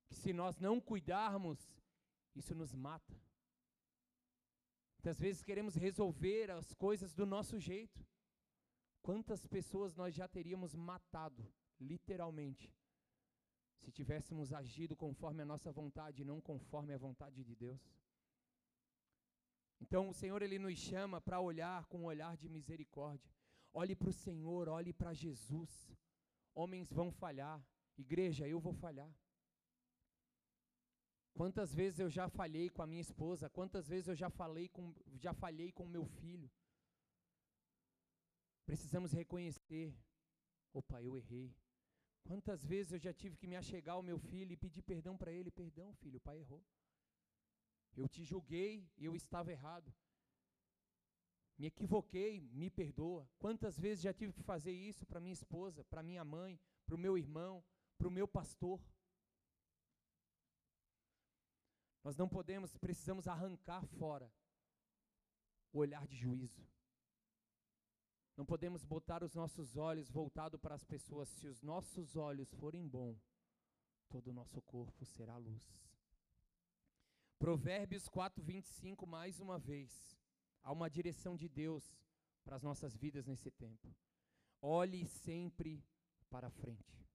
[0.08, 1.58] que se nós não cuidarmos,
[2.36, 3.20] isso nos mata.
[4.98, 8.06] Muitas vezes queremos resolver as coisas do nosso jeito.
[9.02, 12.72] Quantas pessoas nós já teríamos matado, literalmente,
[13.84, 17.82] se tivéssemos agido conforme a nossa vontade e não conforme a vontade de Deus?
[19.84, 23.32] Então o Senhor ele nos chama para olhar com um olhar de misericórdia.
[23.74, 25.72] Olhe para o Senhor, olhe para Jesus.
[26.56, 27.62] Homens vão falhar,
[27.98, 29.12] igreja, eu vou falhar.
[31.34, 34.94] Quantas vezes eu já falhei com a minha esposa, quantas vezes eu já falei com
[35.26, 36.50] já falhei com meu filho.
[38.66, 39.94] Precisamos reconhecer,
[40.72, 41.54] opa, eu errei.
[42.24, 45.32] Quantas vezes eu já tive que me achegar ao meu filho e pedir perdão para
[45.32, 46.64] ele, perdão, filho, o pai errou.
[47.96, 49.94] Eu te julguei e eu estava errado.
[51.58, 53.30] Me equivoquei, me perdoa.
[53.38, 56.98] Quantas vezes já tive que fazer isso para minha esposa, para minha mãe, para o
[56.98, 57.64] meu irmão,
[57.98, 58.82] para o meu pastor?
[62.04, 64.32] Nós não podemos, precisamos arrancar fora
[65.72, 66.68] o olhar de juízo.
[68.36, 71.30] Não podemos botar os nossos olhos voltados para as pessoas.
[71.30, 73.22] Se os nossos olhos forem bons,
[74.10, 75.64] todo o nosso corpo será luz.
[77.38, 80.18] Provérbios 4, 25, mais uma vez.
[80.64, 82.00] Há uma direção de Deus
[82.44, 83.94] para as nossas vidas nesse tempo.
[84.62, 85.84] Olhe sempre
[86.30, 87.06] para frente.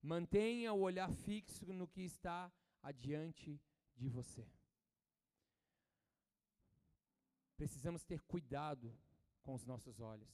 [0.00, 2.50] Mantenha o olhar fixo no que está
[2.82, 3.60] adiante
[3.94, 4.48] de você.
[7.56, 8.96] Precisamos ter cuidado
[9.42, 10.28] com os nossos olhos.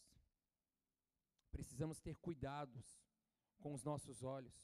[1.50, 3.02] Precisamos ter cuidados
[3.60, 4.54] com os nossos olhos.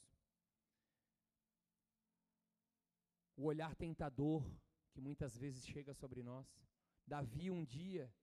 [3.35, 4.43] O olhar tentador
[4.91, 6.47] que muitas vezes chega sobre nós.
[7.05, 8.13] Davi um dia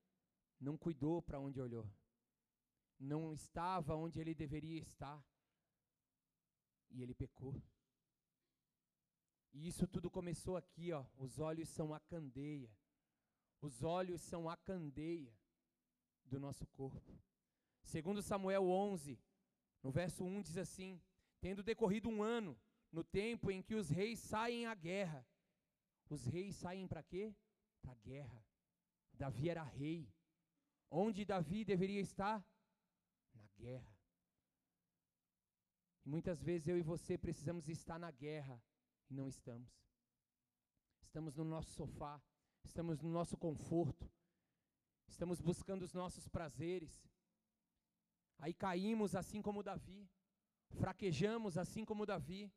[0.61, 1.91] não cuidou para onde olhou.
[2.99, 5.25] Não estava onde ele deveria estar.
[6.91, 7.61] E ele pecou.
[9.53, 11.05] E isso tudo começou aqui, ó.
[11.17, 12.71] Os olhos são a candeia.
[13.61, 15.35] Os olhos são a candeia
[16.31, 17.19] do nosso corpo.
[17.83, 19.19] Segundo Samuel 11,
[19.83, 21.01] no verso 1 diz assim:
[21.41, 22.59] Tendo decorrido um ano,
[22.93, 25.27] no tempo em que os reis saem à guerra.
[26.09, 27.35] Os reis saem para quê?
[27.83, 28.45] Para a guerra.
[29.13, 30.13] Davi era rei.
[30.91, 32.45] Onde Davi deveria estar?
[33.35, 33.97] Na guerra.
[36.05, 38.61] E muitas vezes eu e você precisamos estar na guerra
[39.09, 39.71] e não estamos.
[41.03, 42.21] Estamos no nosso sofá,
[42.65, 44.11] estamos no nosso conforto,
[45.11, 47.07] estamos buscando os nossos prazeres.
[48.39, 50.09] Aí caímos assim como Davi,
[50.71, 52.51] fraquejamos assim como Davi.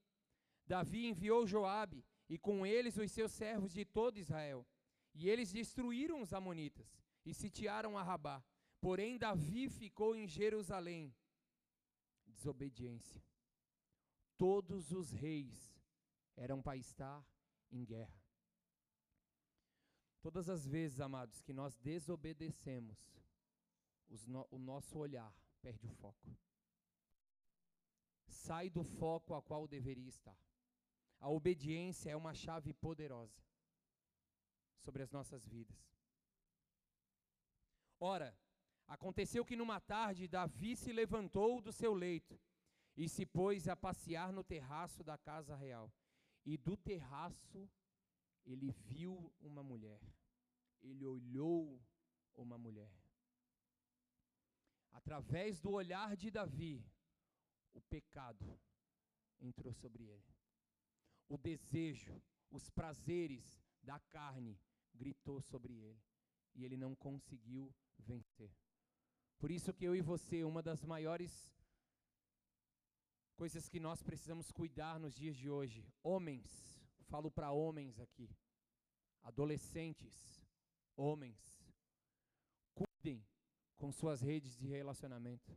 [0.65, 4.65] Davi enviou Joabe e com eles os seus servos de todo Israel.
[5.13, 6.87] E eles destruíram os amonitas
[7.25, 8.43] e sitiaram a Rabá.
[8.79, 11.13] Porém Davi ficou em Jerusalém.
[12.25, 13.23] desobediência.
[14.37, 15.79] Todos os reis
[16.35, 17.23] eram para estar
[17.71, 18.22] em guerra.
[20.23, 22.97] Todas as vezes, amados, que nós desobedecemos,
[24.25, 26.33] no, o nosso olhar perde o foco.
[28.29, 30.39] Sai do foco a qual deveria estar.
[31.19, 33.43] A obediência é uma chave poderosa
[34.77, 35.77] sobre as nossas vidas.
[37.99, 38.33] Ora,
[38.87, 42.39] aconteceu que numa tarde Davi se levantou do seu leito
[42.95, 45.91] e se pôs a passear no terraço da casa real.
[46.45, 47.69] E do terraço
[48.45, 50.01] ele viu uma mulher.
[50.81, 51.81] Ele olhou
[52.35, 52.91] uma mulher.
[54.91, 56.85] Através do olhar de Davi,
[57.73, 58.59] o pecado
[59.39, 60.35] entrou sobre ele.
[61.27, 64.59] O desejo, os prazeres da carne
[64.93, 66.01] gritou sobre ele.
[66.53, 68.51] E ele não conseguiu vencer.
[69.39, 71.51] Por isso que eu e você, uma das maiores
[73.35, 76.72] coisas que nós precisamos cuidar nos dias de hoje, homens,
[77.13, 78.27] falo para homens aqui,
[79.21, 80.43] adolescentes,
[80.95, 81.39] homens,
[82.73, 83.23] cuidem
[83.77, 85.55] com suas redes de relacionamento.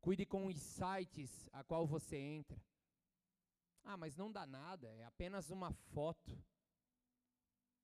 [0.00, 2.56] Cuide com os sites a qual você entra.
[3.82, 6.40] Ah, mas não dá nada, é apenas uma foto.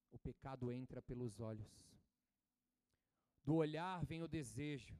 [0.09, 1.93] O pecado entra pelos olhos.
[3.43, 4.97] Do olhar vem o desejo,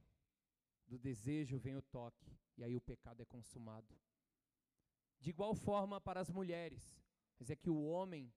[0.85, 3.97] do desejo vem o toque, e aí o pecado é consumado.
[5.21, 7.01] De igual forma para as mulheres,
[7.43, 8.33] mas é que o homem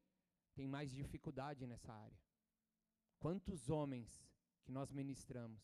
[0.52, 2.20] tem mais dificuldade nessa área.
[3.20, 4.28] Quantos homens
[4.64, 5.62] que nós ministramos?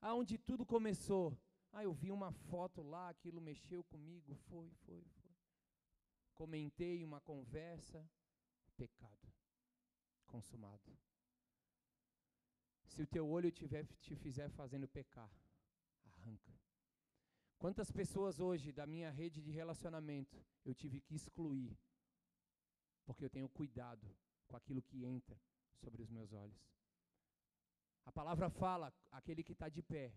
[0.00, 1.38] Aonde tudo começou?
[1.70, 5.36] Ah, eu vi uma foto lá, aquilo mexeu comigo, foi, foi, foi.
[6.32, 8.02] Comentei uma conversa,
[8.78, 9.30] pecado
[10.24, 10.98] consumado.
[12.86, 15.30] Se o teu olho tiver, te fizer fazendo pecar,
[16.06, 16.58] arranca.
[17.58, 21.76] Quantas pessoas hoje da minha rede de relacionamento eu tive que excluir,
[23.04, 24.06] porque eu tenho cuidado
[24.46, 25.40] com aquilo que entra
[25.74, 26.72] sobre os meus olhos.
[28.04, 30.12] A palavra fala: aquele que está de pé,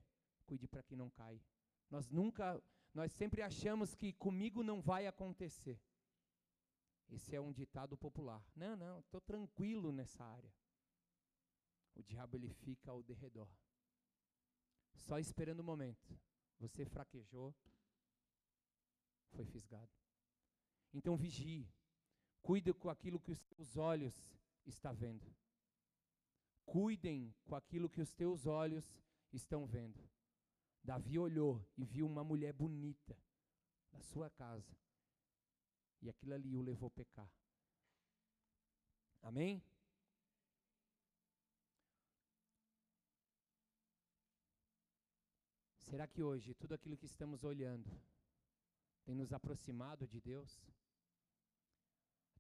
[0.46, 1.42] cuide para que não caia.
[1.90, 2.62] Nós nunca,
[2.94, 5.80] nós sempre achamos que comigo não vai acontecer.
[7.10, 8.44] Esse é um ditado popular.
[8.56, 10.52] Não, não, estou tranquilo nessa área.
[11.96, 13.48] O diabo ele fica ao derredor,
[14.94, 16.20] só esperando o momento.
[16.60, 17.56] Você fraquejou,
[19.32, 19.92] foi fisgado.
[20.94, 21.70] Então vigie,
[22.46, 24.14] cuide com aquilo que os seus olhos
[24.68, 25.26] estão vendo.
[26.64, 28.86] Cuidem com aquilo que os teus olhos
[29.34, 30.00] estão vendo.
[30.84, 33.18] Davi olhou e viu uma mulher bonita
[33.92, 34.78] na sua casa.
[36.04, 37.32] E aquilo ali o levou a pecar.
[39.24, 39.64] Amém?
[45.80, 47.90] Será que hoje tudo aquilo que estamos olhando
[49.04, 50.62] tem nos aproximado de Deus?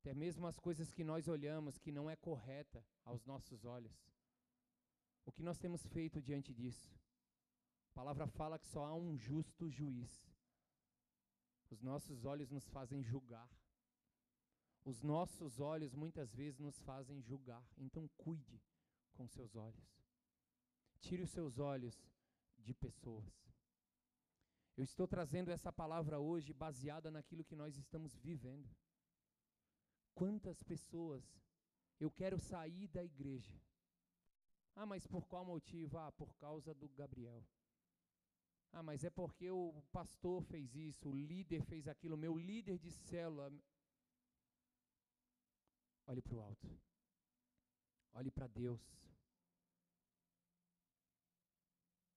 [0.05, 3.91] Até mesmo as coisas que nós olhamos que não é correta aos nossos olhos.
[5.25, 6.93] O que nós temos feito diante disso?
[7.89, 10.31] A palavra fala que só há um justo juiz.
[11.71, 13.49] Os nossos olhos nos fazem julgar.
[14.83, 17.67] Os nossos olhos muitas vezes nos fazem julgar.
[17.75, 18.61] Então cuide
[19.15, 19.89] com seus olhos.
[20.99, 22.07] Tire os seus olhos
[22.59, 23.33] de pessoas.
[24.77, 28.69] Eu estou trazendo essa palavra hoje baseada naquilo que nós estamos vivendo.
[30.15, 31.23] Quantas pessoas
[31.99, 33.61] eu quero sair da igreja.
[34.75, 35.97] Ah, mas por qual motivo?
[35.97, 37.45] Ah, por causa do Gabriel.
[38.71, 42.91] Ah, mas é porque o pastor fez isso, o líder fez aquilo, meu líder de
[42.91, 43.51] célula.
[46.07, 46.79] Olhe para o alto.
[48.13, 48.81] Olhe para Deus.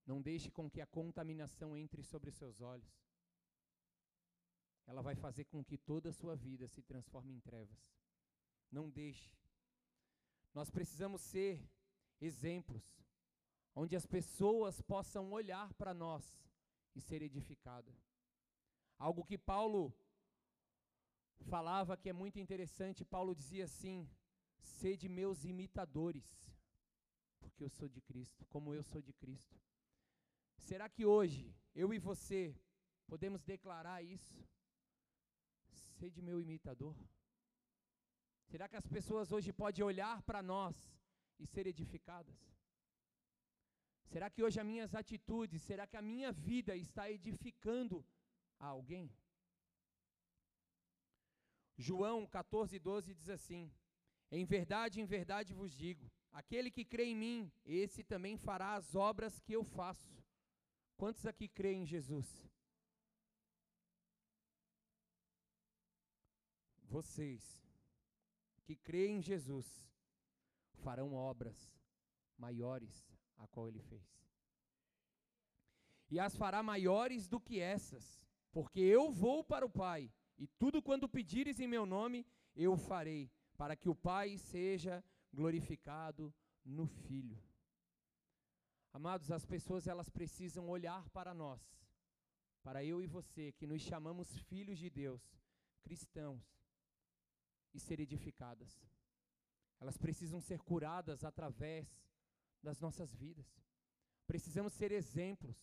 [0.04, 3.07] Não deixe com que a contaminação entre sobre seus olhos.
[4.88, 7.78] Ela vai fazer com que toda a sua vida se transforme em trevas.
[8.72, 9.36] Não deixe.
[10.54, 11.62] Nós precisamos ser
[12.18, 12.82] exemplos,
[13.74, 16.24] onde as pessoas possam olhar para nós
[16.96, 17.94] e ser edificadas.
[18.98, 19.94] Algo que Paulo
[21.42, 24.08] falava que é muito interessante, Paulo dizia assim:
[24.62, 26.26] sede meus imitadores,
[27.40, 29.60] porque eu sou de Cristo, como eu sou de Cristo.
[30.56, 32.58] Será que hoje, eu e você,
[33.06, 34.48] podemos declarar isso?
[35.98, 36.96] Sede meu imitador.
[38.50, 40.76] Será que as pessoas hoje podem olhar para nós
[41.38, 42.38] e ser edificadas?
[44.12, 48.04] Será que hoje as minhas atitudes, será que a minha vida está edificando
[48.58, 49.12] a alguém?
[51.76, 53.70] João 14, 12 diz assim:
[54.30, 58.94] Em verdade, em verdade vos digo: aquele que crê em mim, esse também fará as
[58.94, 60.18] obras que eu faço
[60.98, 62.47] Quantos aqui creem em Jesus?
[66.88, 67.60] Vocês
[68.64, 69.66] que creem em Jesus
[70.82, 71.72] farão obras
[72.36, 74.06] maiores a qual ele fez.
[76.10, 78.22] E as fará maiores do que essas,
[78.52, 83.30] porque eu vou para o Pai, e tudo quanto pedires em meu nome, eu farei,
[83.56, 86.32] para que o Pai seja glorificado
[86.64, 87.42] no Filho.
[88.92, 91.60] Amados, as pessoas elas precisam olhar para nós,
[92.62, 95.22] para eu e você, que nos chamamos filhos de Deus,
[95.82, 96.42] cristãos,
[97.78, 98.72] e ser edificadas.
[99.80, 101.86] Elas precisam ser curadas através
[102.62, 103.48] das nossas vidas.
[104.26, 105.58] Precisamos ser exemplos.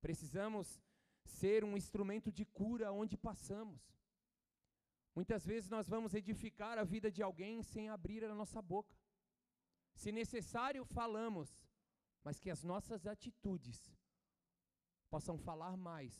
[0.00, 0.82] Precisamos
[1.24, 3.80] ser um instrumento de cura onde passamos.
[5.14, 8.94] Muitas vezes nós vamos edificar a vida de alguém sem abrir a nossa boca.
[9.94, 11.48] Se necessário, falamos,
[12.24, 13.78] mas que as nossas atitudes
[15.10, 16.12] possam falar mais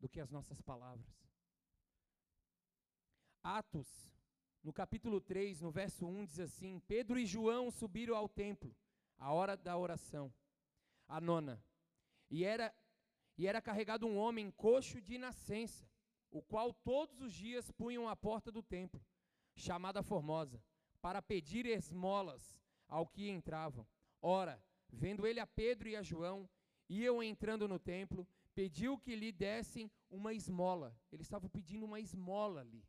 [0.00, 1.22] do que as nossas palavras.
[3.42, 4.11] Atos,
[4.62, 8.74] no capítulo 3, no verso 1, diz assim: Pedro e João subiram ao templo,
[9.18, 10.32] a hora da oração,
[11.08, 11.62] a nona,
[12.30, 12.74] e era,
[13.36, 15.88] e era carregado um homem coxo de nascença,
[16.30, 19.04] o qual todos os dias punham à porta do templo,
[19.54, 20.62] chamada Formosa,
[21.00, 22.58] para pedir esmolas
[22.88, 23.86] ao que entravam.
[24.20, 26.48] Ora, Vendo ele a Pedro e a João,
[26.86, 30.94] iam entrando no templo, pediu que lhe dessem uma esmola.
[31.10, 32.84] Eles estavam pedindo uma esmola ali.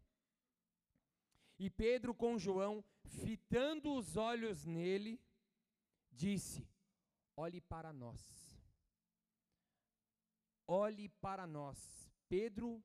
[1.57, 5.19] E Pedro com João, fitando os olhos nele,
[6.11, 6.67] disse:
[7.35, 8.21] Olhe para nós.
[10.67, 12.11] Olhe para nós.
[12.27, 12.83] Pedro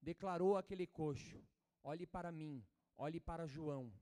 [0.00, 1.42] declarou aquele coxo:
[1.82, 2.64] Olhe para mim,
[2.96, 3.92] olhe para João.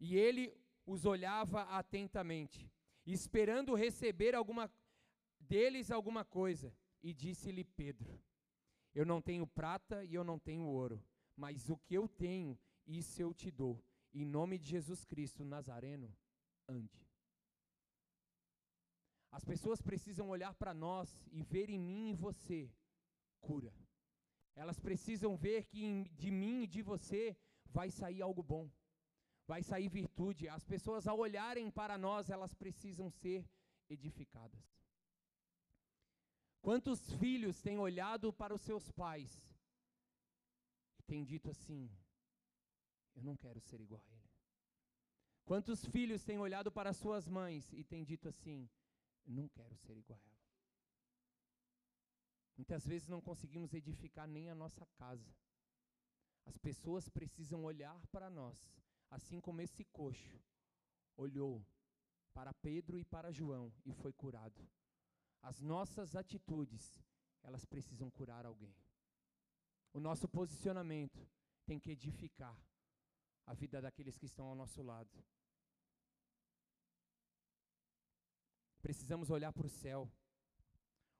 [0.00, 0.56] E ele
[0.86, 2.70] os olhava atentamente,
[3.04, 4.70] esperando receber alguma
[5.40, 8.20] deles alguma coisa, e disse-lhe Pedro:
[8.94, 11.02] Eu não tenho prata e eu não tenho ouro,
[11.38, 12.52] mas o que eu tenho,
[12.86, 13.74] isso eu te dou.
[14.12, 16.08] Em nome de Jesus Cristo Nazareno,
[16.68, 17.00] ande.
[19.30, 22.58] As pessoas precisam olhar para nós e ver em mim e você
[23.40, 23.72] cura.
[24.54, 25.82] Elas precisam ver que
[26.22, 27.36] de mim e de você
[27.76, 28.68] vai sair algo bom
[29.48, 30.46] vai sair virtude.
[30.46, 33.48] As pessoas, ao olharem para nós, elas precisam ser
[33.88, 34.62] edificadas.
[36.60, 39.40] Quantos filhos têm olhado para os seus pais
[41.10, 41.90] têm dito assim:
[43.16, 44.30] Eu não quero ser igual a ele?
[45.44, 48.68] Quantos filhos têm olhado para suas mães e têm dito assim:
[49.26, 50.48] Eu não quero ser igual a ela?
[52.56, 55.32] Muitas vezes não conseguimos edificar nem a nossa casa.
[56.44, 58.58] As pessoas precisam olhar para nós
[59.10, 60.40] assim como esse coxo
[61.16, 61.64] olhou
[62.32, 64.68] para Pedro e para João e foi curado.
[65.42, 67.02] As nossas atitudes,
[67.42, 68.74] elas precisam curar alguém.
[69.92, 71.26] O nosso posicionamento
[71.64, 72.56] tem que edificar
[73.46, 75.24] a vida daqueles que estão ao nosso lado.
[78.80, 80.10] Precisamos olhar para o céu.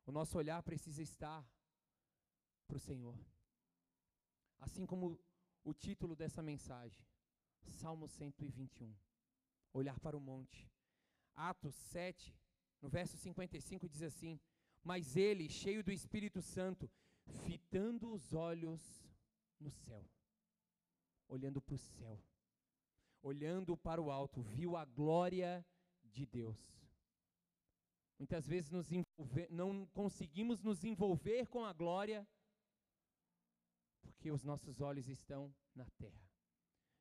[0.06, 1.46] O nosso olhar precisa estar
[2.66, 3.18] para o Senhor.
[4.58, 5.18] Assim como
[5.64, 7.04] o título dessa mensagem,
[7.70, 8.94] Salmo 121.
[9.72, 10.70] Olhar para o monte.
[11.34, 12.34] Atos 7,
[12.80, 14.40] no verso 55 diz assim:
[14.82, 16.90] Mas ele, cheio do Espírito Santo,
[17.44, 18.80] fitando os olhos
[19.58, 20.04] no céu,
[21.28, 22.22] olhando para o céu,
[23.22, 25.64] olhando para o alto, viu a glória
[26.04, 26.58] de Deus.
[28.18, 28.70] Muitas vezes
[29.50, 32.26] não conseguimos nos envolver com a glória,
[34.02, 36.28] porque os nossos olhos estão na terra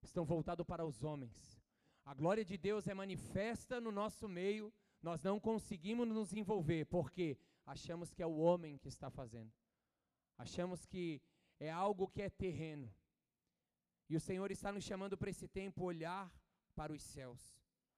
[0.07, 1.61] estão voltados para os homens.
[2.05, 7.37] A glória de Deus é manifesta no nosso meio, nós não conseguimos nos envolver, porque
[7.65, 9.51] achamos que é o homem que está fazendo.
[10.37, 11.21] Achamos que
[11.59, 12.93] é algo que é terreno.
[14.09, 16.31] E o Senhor está nos chamando para esse tempo olhar
[16.75, 17.41] para os céus.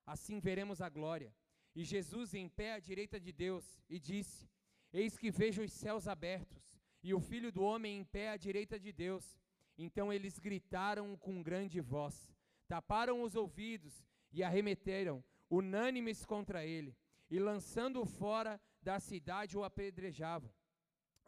[0.05, 1.33] Assim veremos a glória.
[1.75, 4.49] E Jesus em pé à direita de Deus e disse:
[4.91, 8.79] Eis que vejo os céus abertos e o Filho do homem em pé à direita
[8.79, 9.39] de Deus.
[9.77, 12.33] Então eles gritaram com grande voz,
[12.67, 16.97] taparam os ouvidos e arremeteram, unânimes contra ele,
[17.29, 20.51] e lançando-o fora da cidade o apedrejavam.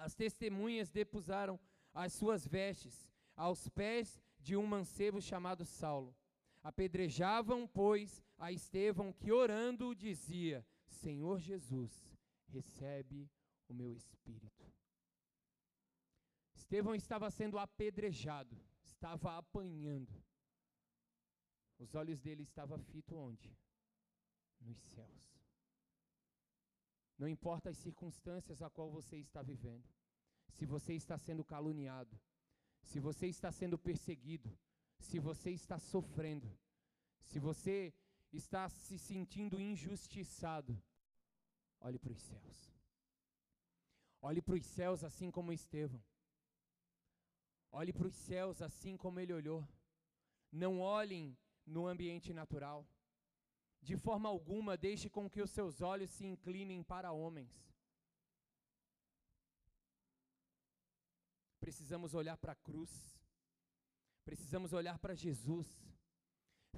[0.02, 1.60] As testemunhas depusaram
[1.94, 6.16] as suas vestes aos pés de um mancebo chamado Saulo.
[6.64, 13.30] Apedrejavam, pois, a Estevão, que orando dizia: Senhor Jesus, recebe
[13.70, 14.66] o meu espírito.
[16.56, 20.12] Estevão estava sendo apedrejado, estava apanhando.
[21.78, 23.56] Os olhos dele estavam fitos onde?
[24.60, 25.41] Nos céus.
[27.22, 29.88] Não importa as circunstâncias a qual você está vivendo.
[30.56, 32.20] Se você está sendo caluniado,
[32.82, 34.50] se você está sendo perseguido,
[34.98, 36.52] se você está sofrendo,
[37.20, 37.94] se você
[38.34, 40.76] está se sentindo injustiçado,
[41.80, 42.74] olhe para os céus.
[44.20, 46.04] Olhe para os céus assim como Estevão.
[47.72, 49.64] Olhe para os céus assim como ele olhou.
[50.52, 52.84] Não olhem no ambiente natural.
[53.82, 57.52] De forma alguma, deixe com que os seus olhos se inclinem para homens.
[61.60, 62.92] Precisamos olhar para a cruz.
[64.24, 65.68] Precisamos olhar para Jesus.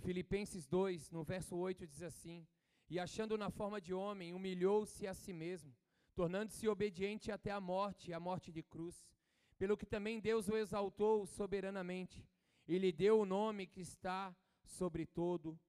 [0.01, 2.47] Filipenses 2, no verso 8, diz assim:
[2.89, 5.75] E achando na forma de homem, humilhou-se a si mesmo,
[6.15, 9.09] tornando-se obediente até a morte, a morte de cruz.
[9.57, 12.27] Pelo que também Deus o exaltou soberanamente,
[12.67, 15.59] e lhe deu o nome que está sobre todo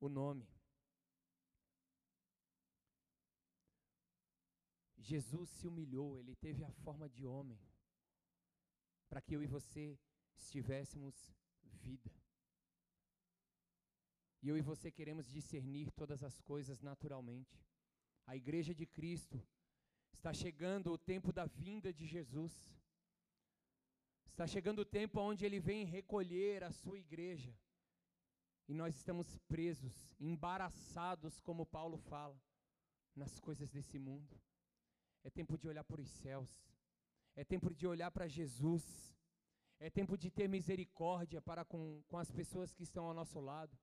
[0.00, 0.46] o nome.
[5.12, 7.60] Jesus se humilhou, ele teve a forma de homem,
[9.08, 9.98] para que eu e você
[10.36, 11.14] estivéssemos
[11.86, 12.10] vida.
[14.42, 17.56] E eu e você queremos discernir todas as coisas naturalmente.
[18.24, 19.42] A igreja de Cristo
[20.14, 22.54] está chegando o tempo da vinda de Jesus.
[24.28, 27.52] Está chegando o tempo onde ele vem recolher a sua igreja.
[28.68, 32.40] E nós estamos presos, embaraçados, como Paulo fala,
[33.14, 34.40] nas coisas desse mundo.
[35.22, 36.50] É tempo de olhar para os céus.
[37.34, 38.84] É tempo de olhar para Jesus.
[39.78, 43.78] É tempo de ter misericórdia para com, com as pessoas que estão ao nosso lado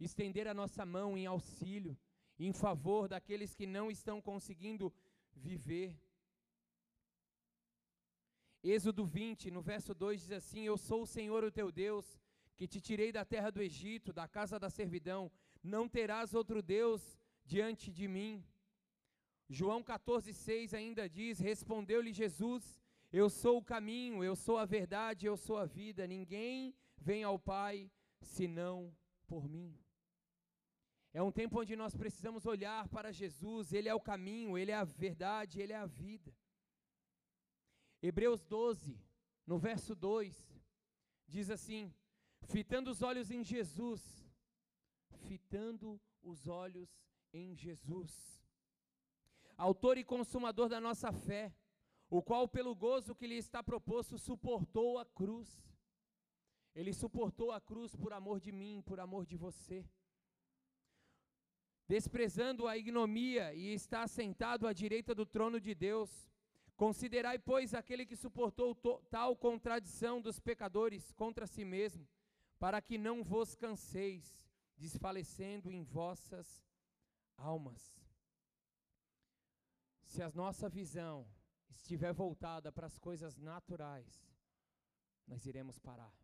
[0.00, 1.96] estender a nossa mão em auxílio,
[2.38, 4.92] em favor daqueles que não estão conseguindo
[5.32, 5.96] viver.
[8.62, 12.20] Êxodo 20, no verso 2 diz assim: Eu sou o Senhor o teu Deus,
[12.56, 15.30] que te tirei da terra do Egito, da casa da servidão,
[15.62, 18.44] não terás outro Deus diante de mim.
[19.48, 22.80] João 14,6 ainda diz: Respondeu-lhe Jesus:
[23.10, 27.38] Eu sou o caminho, eu sou a verdade, eu sou a vida, ninguém vem ao
[27.38, 27.90] Pai
[28.20, 28.94] senão
[29.26, 29.78] por mim.
[31.14, 34.74] É um tempo onde nós precisamos olhar para Jesus, Ele é o caminho, Ele é
[34.74, 36.36] a verdade, Ele é a vida.
[38.02, 39.00] Hebreus 12,
[39.46, 40.62] no verso 2,
[41.26, 41.92] diz assim:
[42.42, 44.02] fitando os olhos em Jesus,
[45.26, 46.90] fitando os olhos
[47.32, 48.37] em Jesus,
[49.58, 51.52] Autor e consumador da nossa fé,
[52.08, 55.48] o qual, pelo gozo que lhe está proposto, suportou a cruz.
[56.74, 59.84] Ele suportou a cruz por amor de mim, por amor de você
[61.88, 66.30] desprezando a ignomia, e está sentado à direita do trono de Deus.
[66.76, 68.74] Considerai, pois, aquele que suportou
[69.10, 72.06] tal contradição dos pecadores contra si mesmo,
[72.58, 74.46] para que não vos canseis,
[74.76, 76.62] desfalecendo em vossas
[77.38, 77.97] almas.
[80.08, 81.28] Se a nossa visão
[81.68, 84.26] estiver voltada para as coisas naturais,
[85.26, 86.14] nós iremos parar.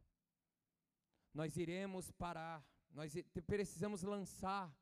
[1.35, 2.67] Nós iremos parar.
[2.91, 3.13] Nós
[3.47, 4.75] precisamos lançar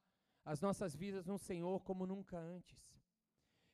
[0.45, 2.81] as nossas vidas no Senhor como nunca antes.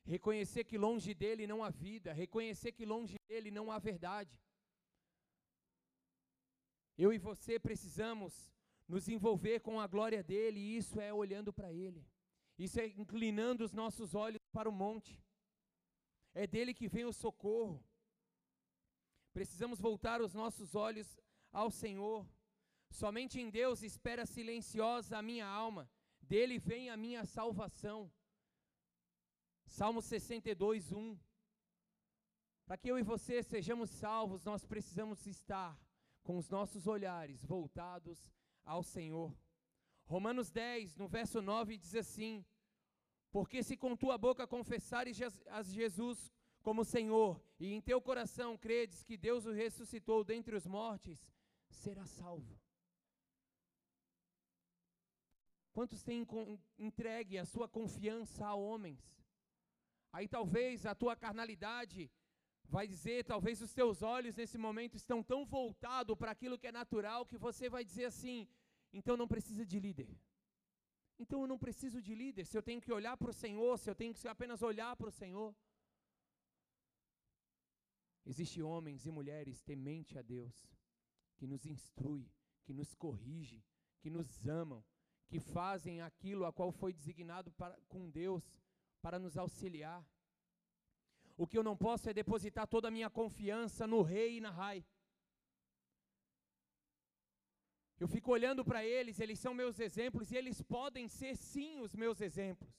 [0.03, 4.35] Reconhecer que longe dele não há vida, reconhecer que longe dele não há verdade.
[6.97, 8.51] Eu e você precisamos
[8.87, 12.03] nos envolver com a glória dele, e isso é olhando para ele.
[12.65, 15.13] Isso é inclinando os nossos olhos para o monte.
[16.33, 17.83] É dele que vem o socorro.
[19.37, 21.07] Precisamos voltar os nossos olhos
[21.51, 22.27] ao Senhor.
[22.91, 25.89] Somente em Deus espera silenciosa a minha alma
[26.29, 28.11] dele vem a minha salvação.
[29.65, 31.17] Salmo 62, 1.
[32.67, 35.79] Para que eu e você sejamos salvos, nós precisamos estar
[36.21, 38.31] com os nossos olhares voltados
[38.63, 39.35] ao Senhor.
[40.09, 42.43] Romanos 10, no verso 9, diz assim:
[43.31, 45.15] Porque se com tua boca confessares
[45.47, 46.33] a Jesus
[46.63, 51.31] como Senhor, e em teu coração credes que Deus o ressuscitou dentre os mortos,
[51.69, 52.59] serás salvo.
[55.71, 56.25] Quantos têm
[56.79, 58.99] entregue a sua confiança a homens?
[60.11, 62.11] Aí talvez a tua carnalidade
[62.65, 66.71] vai dizer, talvez os teus olhos nesse momento estão tão voltados para aquilo que é
[66.71, 68.47] natural que você vai dizer assim:
[68.91, 70.09] então não precisa de líder.
[71.17, 73.89] Então eu não preciso de líder, se eu tenho que olhar para o Senhor, se
[73.89, 75.53] eu tenho que apenas olhar para o Senhor.
[78.25, 80.55] Existem homens e mulheres temente a Deus,
[81.35, 82.31] que nos instrui,
[82.63, 83.63] que nos corrige,
[83.99, 84.83] que nos amam,
[85.27, 88.63] que fazem aquilo a qual foi designado para, com Deus
[89.01, 90.05] para nos auxiliar.
[91.37, 94.51] O que eu não posso é depositar toda a minha confiança no rei e na
[94.51, 94.85] rai.
[97.99, 101.93] Eu fico olhando para eles, eles são meus exemplos e eles podem ser sim os
[101.93, 102.73] meus exemplos.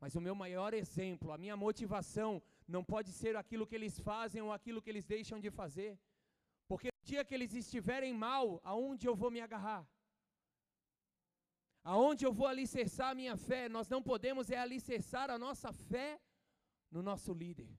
[0.00, 4.40] Mas o meu maior exemplo, a minha motivação, não pode ser aquilo que eles fazem
[4.40, 5.98] ou aquilo que eles deixam de fazer.
[7.02, 9.86] dia que eles estiverem mal, aonde eu vou me agarrar?
[11.82, 13.68] Aonde eu vou alicerçar a minha fé?
[13.68, 16.20] Nós não podemos é alicerçar a nossa fé
[16.90, 17.70] no nosso líder.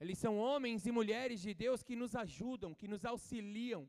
[0.00, 3.88] Eles são homens e mulheres de Deus que nos ajudam, que nos auxiliam,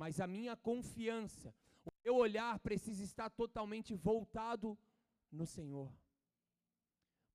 [0.00, 1.48] mas a minha confiança,
[1.84, 4.68] o meu olhar precisa estar totalmente voltado
[5.38, 5.92] no Senhor.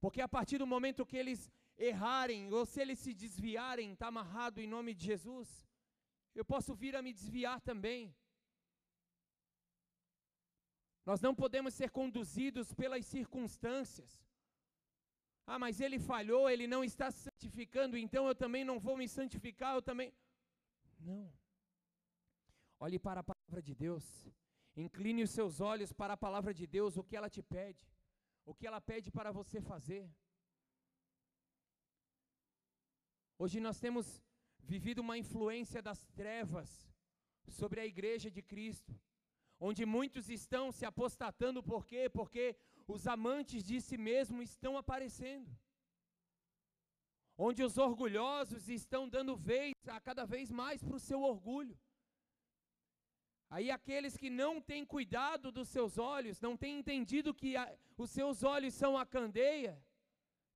[0.02, 1.42] Porque a partir do momento que eles
[1.78, 5.48] errarem, ou se eles se desviarem, está amarrado em nome de Jesus,
[6.34, 8.02] eu posso vir a me desviar também.
[11.06, 14.12] Nós não podemos ser conduzidos pelas circunstâncias.
[15.46, 19.76] Ah, mas ele falhou, ele não está santificando, então eu também não vou me santificar,
[19.76, 20.12] eu também.
[21.00, 21.45] Não.
[22.80, 24.06] Olhe para a palavra de Deus.
[24.76, 27.88] Incline os seus olhos para a palavra de Deus, o que ela te pede,
[28.46, 30.10] o que ela pede para você fazer.
[33.40, 34.22] Hoje nós temos
[34.60, 36.70] vivido uma influência das trevas
[37.48, 38.94] sobre a igreja de Cristo,
[39.60, 42.10] onde muitos estão se apostatando, por quê?
[42.10, 42.58] Porque
[42.88, 45.50] os amantes de si mesmo estão aparecendo.
[47.38, 51.78] Onde os orgulhosos estão dando vez a cada vez mais para o seu orgulho.
[53.50, 58.10] Aí aqueles que não têm cuidado dos seus olhos, não têm entendido que a, os
[58.10, 59.82] seus olhos são a candeia,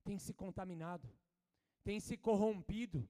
[0.03, 1.07] têm se contaminado,
[1.83, 3.07] têm se corrompido,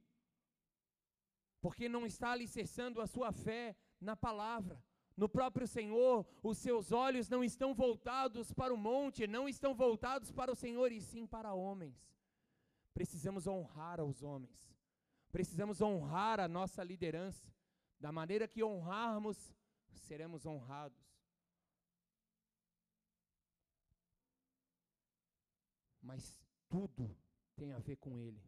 [1.62, 4.82] porque não está alicerçando a sua fé na palavra,
[5.16, 10.32] no próprio Senhor, os seus olhos não estão voltados para o monte, não estão voltados
[10.32, 11.98] para o Senhor, e sim para homens.
[12.94, 14.74] Precisamos honrar aos homens,
[15.30, 17.54] precisamos honrar a nossa liderança,
[18.00, 19.54] da maneira que honrarmos
[19.98, 21.10] seremos honrados.
[26.02, 26.38] Mas
[26.68, 27.16] tudo
[27.56, 28.42] tem a ver com Ele.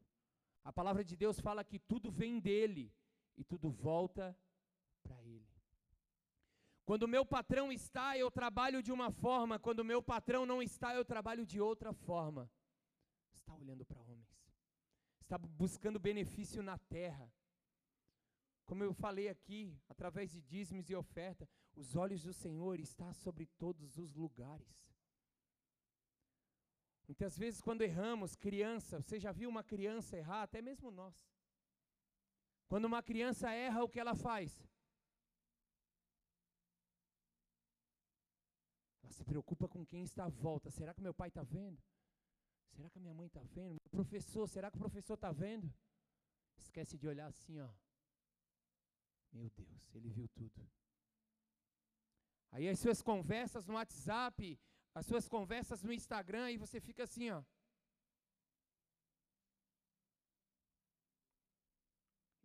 [0.63, 2.93] A palavra de Deus fala que tudo vem dele
[3.35, 4.37] e tudo volta
[5.03, 5.51] para Ele.
[6.85, 10.61] Quando o meu patrão está, eu trabalho de uma forma, quando o meu patrão não
[10.61, 12.49] está, eu trabalho de outra forma.
[13.33, 14.29] Está olhando para homens,
[15.21, 17.31] está buscando benefício na terra,
[18.71, 21.45] como eu falei aqui, através de dízimos e oferta,
[21.75, 24.71] os olhos do Senhor estão sobre todos os lugares.
[27.05, 31.29] Muitas vezes, quando erramos, criança, você já viu uma criança errar, até mesmo nós.
[32.69, 34.65] Quando uma criança erra, o que ela faz?
[39.03, 40.71] Ela se preocupa com quem está à volta.
[40.71, 41.77] Será que meu pai está vendo?
[42.69, 43.75] Será que a minha mãe está vendo?
[43.83, 45.69] Meu professor, será que o professor está vendo?
[46.55, 47.69] Esquece de olhar assim, ó.
[49.31, 50.69] Meu Deus, ele viu tudo.
[52.51, 54.59] Aí as suas conversas no WhatsApp,
[54.93, 57.41] as suas conversas no Instagram, e você fica assim, ó.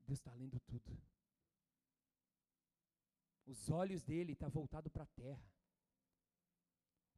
[0.07, 0.97] Deus está lendo tudo.
[3.47, 5.45] Os olhos dele estão tá voltados para a terra.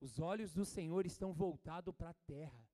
[0.01, 2.69] Os olhos do Senhor estão voltados para a terra.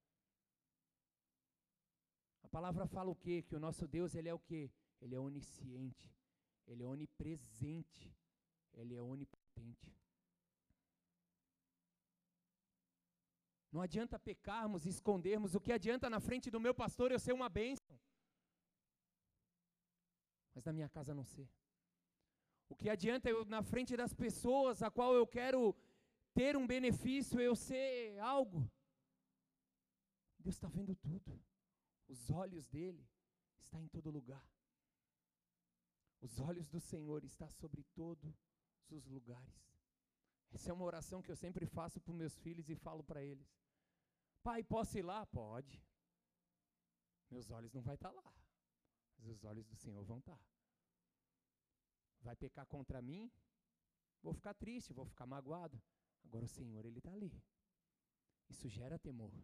[2.42, 3.42] A palavra fala o quê?
[3.42, 4.70] Que o nosso Deus, ele é o quê?
[5.00, 6.14] Ele é onisciente.
[6.66, 8.16] Ele é onipresente,
[8.72, 9.94] ele é onipotente.
[13.70, 15.54] Não adianta pecarmos, escondermos.
[15.54, 17.98] O que adianta na frente do meu pastor eu ser uma bênção,
[20.54, 21.48] mas na minha casa não ser.
[22.68, 25.76] O que adianta eu na frente das pessoas a qual eu quero
[26.32, 28.70] ter um benefício eu ser algo?
[30.38, 31.42] Deus está vendo tudo.
[32.08, 33.04] Os olhos dele
[33.58, 34.53] estão em todo lugar.
[36.24, 38.34] Os olhos do Senhor estão sobre todos
[38.88, 39.62] os lugares.
[40.50, 43.46] Essa é uma oração que eu sempre faço para meus filhos e falo para eles.
[44.42, 45.26] Pai, posso ir lá?
[45.26, 45.78] Pode.
[47.30, 48.34] Meus olhos não vão estar lá.
[49.18, 50.40] Mas os olhos do Senhor vão estar.
[52.22, 53.30] Vai pecar contra mim?
[54.22, 55.78] Vou ficar triste, vou ficar magoado.
[56.24, 57.38] Agora o Senhor, Ele está ali.
[58.48, 59.34] Isso gera temor.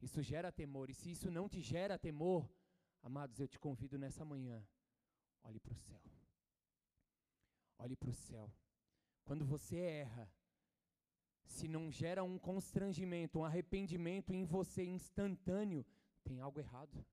[0.00, 0.90] Isso gera temor.
[0.90, 2.50] E se isso não te gera temor,
[3.00, 4.66] amados, eu te convido nessa manhã
[5.42, 6.00] Olhe para o céu.
[7.78, 8.52] Olhe para o céu.
[9.24, 10.30] Quando você erra,
[11.44, 15.84] se não gera um constrangimento, um arrependimento em você instantâneo,
[16.22, 17.04] tem algo errado.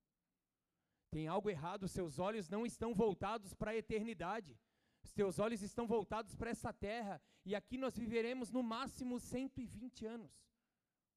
[1.10, 4.60] Tem algo errado, seus olhos não estão voltados para a eternidade.
[5.02, 7.22] Os teus olhos estão voltados para essa terra.
[7.46, 10.32] E aqui nós viveremos no máximo 120 anos.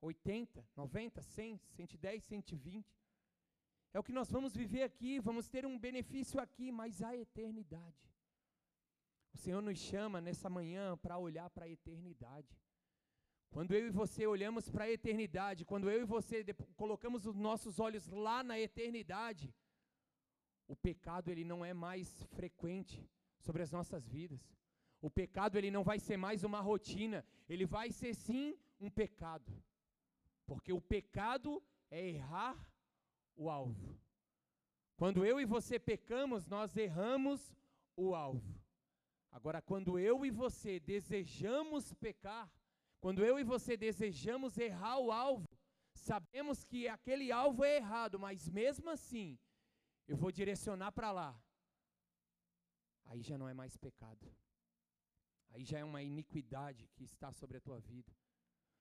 [0.01, 2.99] 80, 90, 100, 110, 120.
[3.93, 8.11] É o que nós vamos viver aqui, vamos ter um benefício aqui, mas a eternidade.
[9.32, 12.57] O Senhor nos chama nessa manhã para olhar para a eternidade.
[13.51, 16.45] Quando eu e você olhamos para a eternidade, quando eu e você
[16.76, 19.53] colocamos os nossos olhos lá na eternidade,
[20.68, 23.05] o pecado ele não é mais frequente
[23.41, 24.41] sobre as nossas vidas.
[25.01, 29.51] O pecado ele não vai ser mais uma rotina, ele vai ser sim um pecado.
[30.47, 31.61] Porque o pecado
[31.91, 32.70] é errar
[33.41, 33.99] o alvo.
[34.97, 37.57] Quando eu e você pecamos, nós erramos
[37.97, 38.55] o alvo.
[39.30, 42.53] Agora, quando eu e você desejamos pecar,
[43.01, 45.49] quando eu e você desejamos errar o alvo,
[45.95, 49.38] sabemos que aquele alvo é errado, mas mesmo assim,
[50.07, 51.43] eu vou direcionar para lá.
[53.07, 54.30] Aí já não é mais pecado.
[55.53, 58.12] Aí já é uma iniquidade que está sobre a tua vida.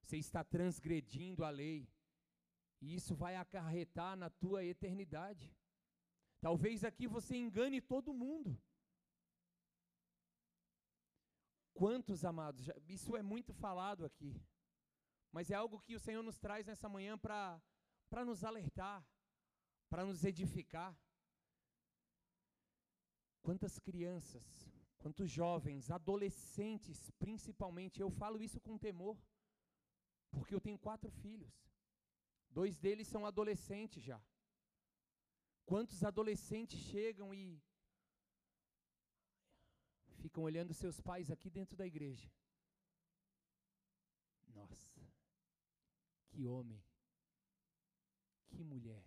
[0.01, 1.87] Você está transgredindo a lei.
[2.81, 5.53] E isso vai acarretar na tua eternidade.
[6.39, 8.57] Talvez aqui você engane todo mundo.
[11.73, 14.35] Quantos amados, isso é muito falado aqui,
[15.31, 17.61] mas é algo que o Senhor nos traz nessa manhã para
[18.25, 19.05] nos alertar,
[19.89, 20.97] para nos edificar.
[23.41, 24.43] Quantas crianças,
[24.97, 29.17] quantos jovens, adolescentes principalmente, eu falo isso com temor,
[30.31, 31.68] porque eu tenho quatro filhos,
[32.49, 34.21] dois deles são adolescentes já.
[35.65, 37.61] Quantos adolescentes chegam e
[40.21, 42.31] ficam olhando seus pais aqui dentro da igreja?
[44.47, 44.99] Nossa,
[46.29, 46.83] que homem,
[48.49, 49.05] que mulher.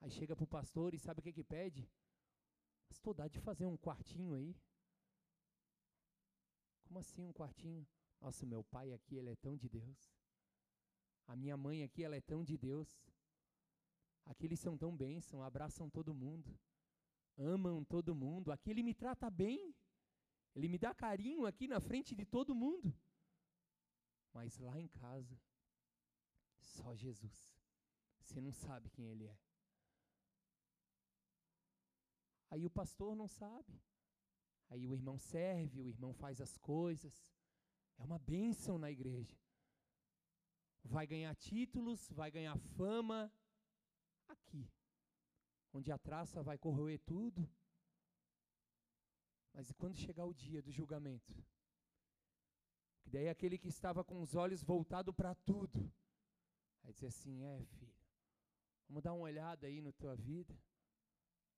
[0.00, 1.90] Aí chega para o pastor e sabe o que, que pede?
[2.88, 4.54] Pastor, dá de fazer um quartinho aí.
[6.84, 7.86] Como assim um quartinho?
[8.20, 10.13] Nossa, meu pai aqui, ele é tão de Deus.
[11.26, 12.88] A minha mãe aqui, ela é tão de Deus.
[14.26, 16.58] Aqui eles são tão bênção, abraçam todo mundo,
[17.36, 18.50] amam todo mundo.
[18.52, 19.74] Aqui ele me trata bem,
[20.54, 22.94] ele me dá carinho aqui na frente de todo mundo.
[24.32, 25.38] Mas lá em casa,
[26.58, 27.54] só Jesus.
[28.20, 29.38] Você não sabe quem ele é.
[32.50, 33.82] Aí o pastor não sabe.
[34.70, 37.14] Aí o irmão serve, o irmão faz as coisas.
[37.98, 39.36] É uma bênção na igreja.
[40.84, 43.32] Vai ganhar títulos, vai ganhar fama,
[44.28, 44.70] aqui,
[45.72, 47.48] onde a traça vai corroer tudo.
[49.52, 51.32] Mas e quando chegar o dia do julgamento?
[53.02, 55.92] Que daí aquele que estava com os olhos voltados para tudo,
[56.82, 57.94] vai dizer assim: é, filho,
[58.88, 60.54] vamos dar uma olhada aí na tua vida.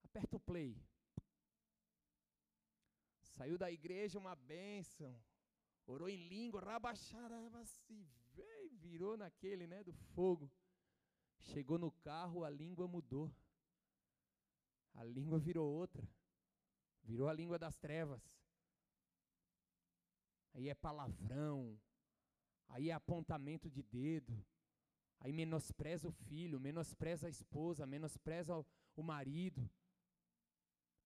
[0.05, 0.81] Aperta o play.
[3.22, 5.14] Saiu da igreja uma bênção.
[5.87, 8.26] Orou em língua, rabacharabasi, veio,
[8.87, 10.51] virou naquele, né, do fogo.
[11.39, 13.30] Chegou no carro, a língua mudou.
[14.95, 16.03] A língua virou outra.
[17.03, 18.22] Virou a língua das trevas.
[20.55, 21.78] Aí é palavrão.
[22.68, 24.45] Aí é apontamento de dedo.
[25.20, 28.66] Aí menospreza o filho, menospreza a esposa, menospreza o,
[28.97, 29.68] o marido.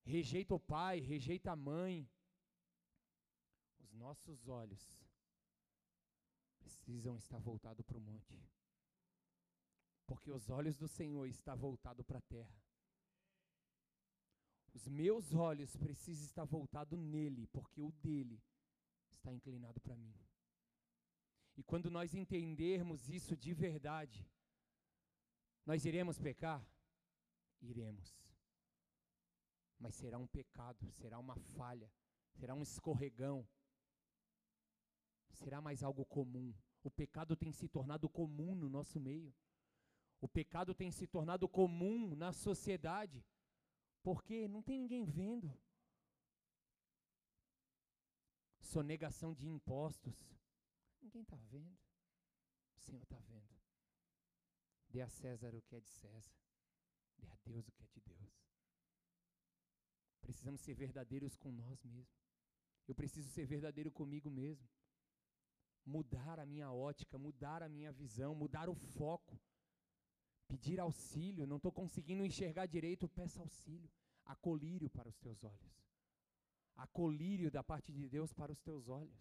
[0.04, 2.08] Rejeita o pai, rejeita a mãe.
[3.80, 5.09] Os nossos olhos
[6.60, 8.38] precisam estar voltados para o monte
[10.10, 12.60] porque os olhos do Senhor estão voltados para a terra.
[14.74, 18.42] Os meus olhos precisam estar voltados nele, porque o dele
[19.12, 20.12] está inclinado para mim.
[21.56, 24.28] E quando nós entendermos isso de verdade,
[25.64, 26.60] nós iremos pecar?
[27.62, 28.18] Iremos.
[29.78, 31.88] Mas será um pecado, será uma falha,
[32.32, 33.46] será um escorregão,
[35.32, 36.54] será mais algo comum.
[36.82, 39.34] O pecado tem se tornado comum no nosso meio.
[40.20, 43.24] O pecado tem se tornado comum na sociedade,
[44.02, 45.52] porque não tem ninguém vendo.
[48.60, 50.14] Sonegação de impostos.
[51.00, 51.78] Ninguém está vendo.
[52.76, 53.50] O Senhor está vendo.
[54.88, 56.34] Dê a César o que é de César.
[57.16, 58.30] Dê a Deus o que é de Deus.
[60.20, 62.30] Precisamos ser verdadeiros com nós mesmos.
[62.86, 64.68] Eu preciso ser verdadeiro comigo mesmo.
[65.84, 69.40] Mudar a minha ótica, mudar a minha visão, mudar o foco
[70.50, 73.88] pedir auxílio, não estou conseguindo enxergar direito, peça auxílio,
[74.24, 75.72] acolírio para os teus olhos,
[76.76, 79.20] acolírio da parte de Deus para os teus olhos.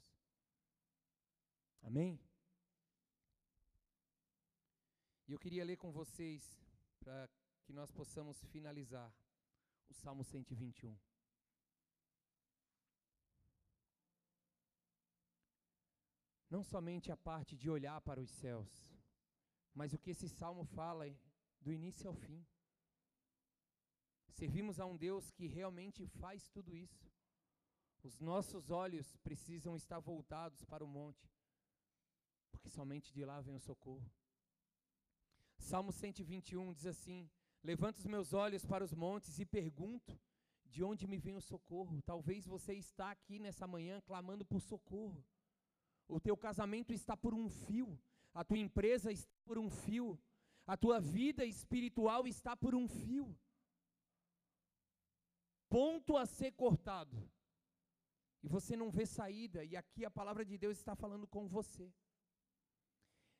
[1.81, 2.19] Amém?
[5.27, 6.43] E eu queria ler com vocês,
[6.99, 7.29] para
[7.63, 9.13] que nós possamos finalizar,
[9.87, 10.97] o Salmo 121.
[16.49, 18.69] Não somente a parte de olhar para os céus,
[19.73, 21.05] mas o que esse salmo fala
[21.61, 22.45] do início ao fim.
[24.29, 27.11] Servimos a um Deus que realmente faz tudo isso.
[28.01, 31.29] Os nossos olhos precisam estar voltados para o monte,
[32.51, 34.09] porque somente de lá vem o socorro.
[35.57, 37.29] Salmo 121 diz assim:
[37.61, 40.17] Levanto os meus olhos para os montes e pergunto:
[40.65, 42.01] De onde me vem o socorro?
[42.01, 45.23] Talvez você está aqui nessa manhã clamando por socorro.
[46.09, 47.97] O teu casamento está por um fio,
[48.33, 50.19] a tua empresa está por um fio,
[50.65, 53.27] a tua vida espiritual está por um fio.
[55.69, 57.15] Ponto a ser cortado.
[58.41, 61.93] E você não vê saída, e aqui a palavra de Deus está falando com você.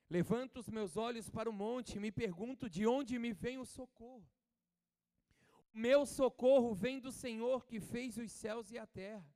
[0.08, 3.64] Levanto os meus olhos para o monte e me pergunto de onde me vem o
[3.64, 4.28] socorro.
[5.72, 9.26] O meu socorro vem do Senhor que fez os céus e a terra.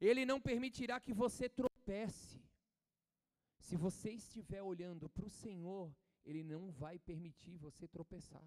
[0.00, 2.47] Ele não permitirá que você tropece.
[3.68, 5.94] Se você estiver olhando para o Senhor,
[6.24, 8.46] Ele não vai permitir você tropeçar.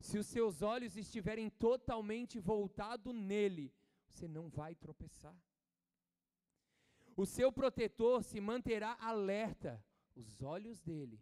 [0.00, 3.72] Se os seus olhos estiverem totalmente voltados nele,
[4.08, 5.36] você não vai tropeçar.
[7.16, 9.72] O seu protetor se manterá alerta
[10.16, 11.20] os olhos dele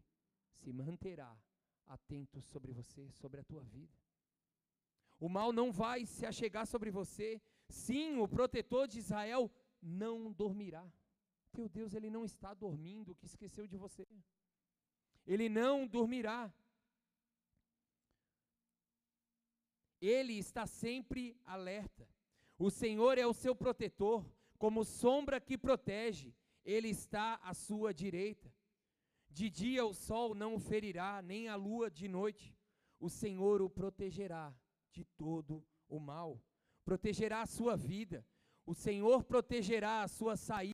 [0.48, 1.36] se manterá
[1.86, 3.98] atento sobre você, sobre a tua vida.
[5.20, 7.42] O mal não vai se achegar sobre você.
[7.68, 9.50] Sim, o protetor de Israel
[9.82, 10.90] não dormirá.
[11.55, 14.07] Teu Deus, ele não está dormindo, que esqueceu de você.
[15.24, 16.52] Ele não dormirá.
[20.00, 22.09] Ele está sempre alerta.
[22.59, 24.26] O Senhor é o seu protetor,
[24.59, 26.34] como sombra que protege,
[26.64, 28.52] ele está à sua direita.
[29.30, 32.57] De dia o sol não o ferirá, nem a lua de noite.
[32.98, 34.52] O Senhor o protegerá
[34.90, 36.40] de todo o mal.
[36.84, 38.26] Protegerá a sua vida.
[38.66, 40.73] O Senhor protegerá a sua saída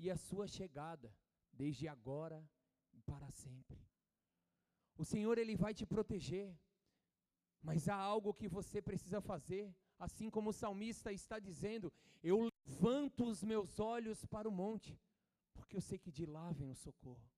[0.00, 1.14] e a sua chegada,
[1.52, 2.38] desde agora
[2.92, 3.78] e para sempre.
[4.96, 6.48] O Senhor ele vai te proteger.
[7.62, 9.64] Mas há algo que você precisa fazer,
[9.98, 11.92] assim como o salmista está dizendo:
[12.22, 14.98] Eu levanto os meus olhos para o monte,
[15.52, 17.30] porque eu sei que de lá vem o socorro.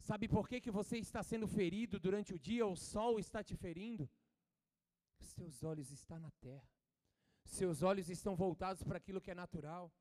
[0.00, 3.54] Sabe por que, que você está sendo ferido durante o dia, o sol está te
[3.56, 4.10] ferindo?
[5.20, 6.68] Os seus olhos estão na terra.
[7.44, 9.92] Seus olhos estão voltados para aquilo que é natural.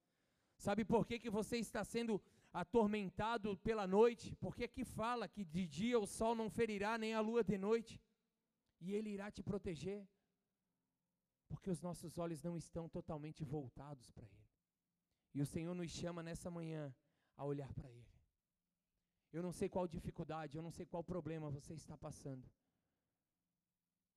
[0.65, 2.13] Sabe por que, que você está sendo
[2.51, 4.35] atormentado pela noite?
[4.43, 8.01] Porque aqui fala que de dia o sol não ferirá, nem a lua de noite.
[8.81, 10.01] E ele irá te proteger.
[11.47, 14.49] Porque os nossos olhos não estão totalmente voltados para ele.
[15.35, 16.83] E o Senhor nos chama nessa manhã
[17.37, 18.15] a olhar para ele.
[19.31, 22.49] Eu não sei qual dificuldade, eu não sei qual problema você está passando.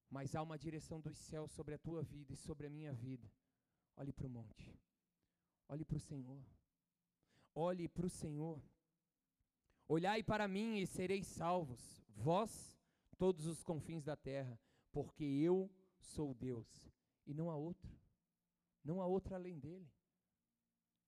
[0.09, 3.31] Mas há uma direção dos céus sobre a tua vida e sobre a minha vida.
[3.99, 4.88] Olhe para o monte.
[5.69, 6.43] Olhe para o Senhor.
[7.55, 8.63] Olhe para o Senhor.
[9.87, 12.79] Olhai para mim e sereis salvos, vós,
[13.17, 14.59] todos os confins da terra,
[14.93, 16.93] porque eu sou Deus
[17.27, 17.91] e não há outro.
[18.85, 19.91] Não há outro além dele.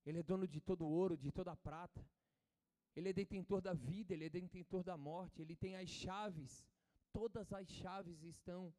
[0.05, 2.05] Ele é dono de todo o ouro, de toda prata.
[2.97, 6.67] Ele é detentor da vida, ele é detentor da morte, ele tem as chaves.
[7.13, 8.75] Todas as chaves estão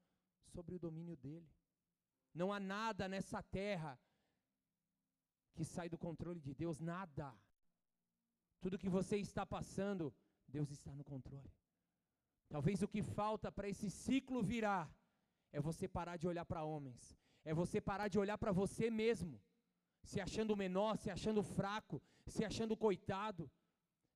[0.48, 1.50] sobre o domínio dele.
[2.34, 4.00] Não há nada nessa terra
[5.54, 7.34] que sai do controle de Deus, nada.
[8.62, 10.14] Tudo que você está passando,
[10.48, 11.52] Deus está no controle.
[12.50, 14.94] Talvez o que falta para esse ciclo virar
[15.52, 19.42] é você parar de olhar para homens, é você parar de olhar para você mesmo,
[20.04, 23.50] se achando menor, se achando fraco, se achando coitado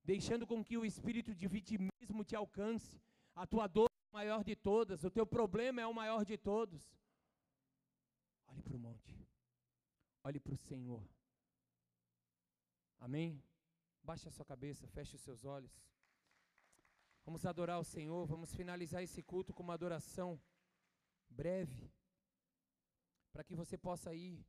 [0.06, 3.02] deixando com que o espírito de vitimismo te alcance.
[3.34, 6.38] A tua dor é a maior de todas, o teu problema é o maior de
[6.38, 6.96] todos.
[8.48, 9.28] Olhe para o monte,
[10.24, 11.04] olhe para o Senhor.
[13.00, 13.44] Amém?
[14.04, 15.72] Baixe a sua cabeça, feche os seus olhos.
[17.26, 20.40] Vamos adorar o Senhor, vamos finalizar esse culto com uma adoração
[21.30, 21.92] breve,
[23.34, 24.46] para que você possa ir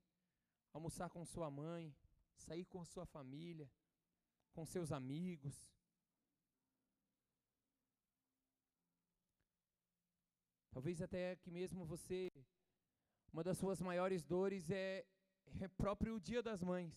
[0.73, 1.95] almoçar com sua mãe,
[2.37, 3.71] sair com sua família
[4.57, 5.55] com seus amigos.
[10.71, 12.33] Talvez até que mesmo você,
[13.31, 15.05] uma das suas maiores dores é,
[15.61, 16.95] é próprio o Dia das Mães.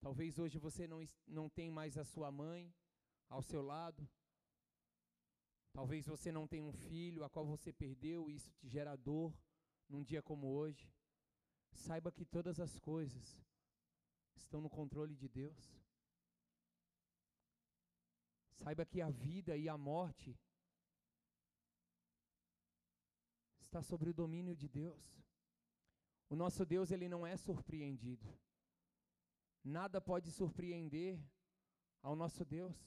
[0.00, 2.72] Talvez hoje você não, não tem mais a sua mãe
[3.28, 4.08] ao seu lado.
[5.72, 9.36] Talvez você não tenha um filho a qual você perdeu e isso te gera dor
[9.88, 10.92] num dia como hoje.
[11.72, 13.44] Saiba que todas as coisas
[14.36, 15.78] estão no controle de Deus.
[18.50, 20.36] Saiba que a vida e a morte
[23.60, 25.22] está sobre o domínio de Deus.
[26.28, 28.26] O nosso Deus, ele não é surpreendido.
[29.76, 31.12] Nada pode surpreender
[32.02, 32.78] ao nosso Deus.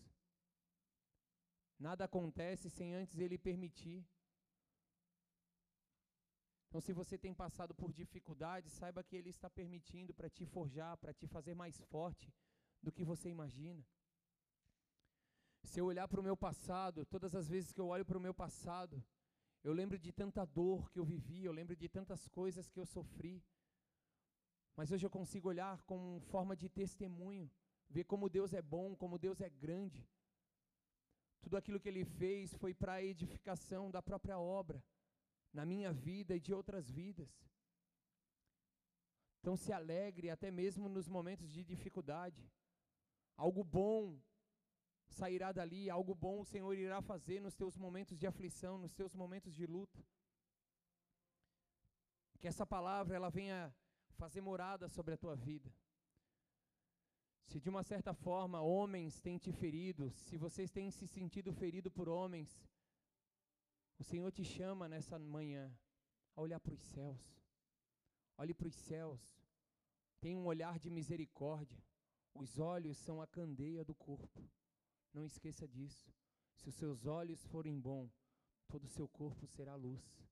[1.78, 4.00] Nada acontece sem antes ele permitir.
[6.68, 10.98] Então, se você tem passado por dificuldades, saiba que ele está permitindo para te forjar,
[10.98, 12.34] para te fazer mais forte
[12.82, 13.86] do que você imagina.
[15.64, 18.26] Se eu olhar para o meu passado, todas as vezes que eu olho para o
[18.28, 19.04] meu passado,
[19.64, 22.86] Eu lembro de tanta dor que eu vivi, eu lembro de tantas coisas que eu
[22.86, 23.44] sofri.
[24.76, 27.50] Mas hoje eu consigo olhar com forma de testemunho,
[27.90, 30.08] ver como Deus é bom, como Deus é grande.
[31.42, 34.84] Tudo aquilo que Ele fez foi para a edificação da própria obra,
[35.52, 37.30] na minha vida e de outras vidas.
[39.40, 42.50] Então se alegre até mesmo nos momentos de dificuldade.
[43.36, 44.22] Algo bom
[45.10, 49.14] sairá dali, algo bom o Senhor irá fazer nos teus momentos de aflição, nos teus
[49.16, 50.00] momentos de luta.
[52.40, 53.74] Que essa palavra ela venha
[54.12, 55.72] fazer morada sobre a tua vida.
[57.46, 61.92] Se de uma certa forma homens têm te ferido, se vocês têm se sentido ferido
[61.92, 62.66] por homens,
[64.00, 65.72] o Senhor te chama nessa manhã
[66.36, 67.42] a olhar para os céus.
[68.38, 69.22] Olhe para os céus.
[70.20, 71.78] Tenha um olhar de misericórdia.
[72.34, 74.50] Os olhos são a candeia do corpo.
[75.14, 76.12] Não esqueça disso.
[76.56, 78.12] Se os seus olhos forem bons,
[78.68, 80.31] todo o seu corpo será luz.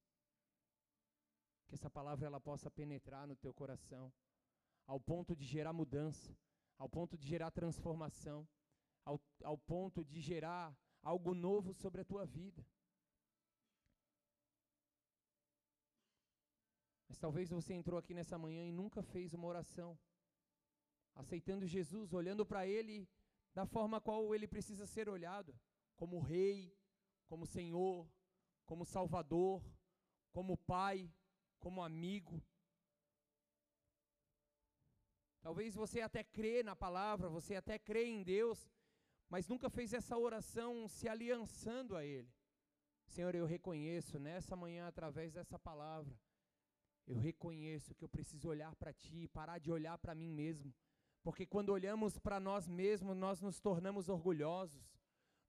[1.69, 4.11] Que essa palavra ela possa penetrar no teu coração,
[4.85, 6.35] ao ponto de gerar mudança,
[6.77, 8.45] ao ponto de gerar transformação,
[9.05, 12.65] ao, ao ponto de gerar algo novo sobre a tua vida.
[17.07, 19.97] Mas talvez você entrou aqui nessa manhã e nunca fez uma oração,
[21.15, 23.07] aceitando Jesus, olhando para Ele
[23.53, 25.53] da forma qual ele precisa ser olhado
[25.95, 26.73] como rei,
[27.27, 28.07] como senhor,
[28.65, 29.61] como salvador,
[30.31, 31.11] como pai,
[31.59, 32.41] como amigo.
[35.41, 38.69] Talvez você até crê na palavra, você até crê em Deus,
[39.29, 42.31] mas nunca fez essa oração se aliançando a Ele.
[43.05, 46.13] Senhor, eu reconheço nessa manhã, através dessa palavra,
[47.07, 50.73] eu reconheço que eu preciso olhar para Ti, parar de olhar para mim mesmo
[51.23, 54.97] porque quando olhamos para nós mesmos, nós nos tornamos orgulhosos,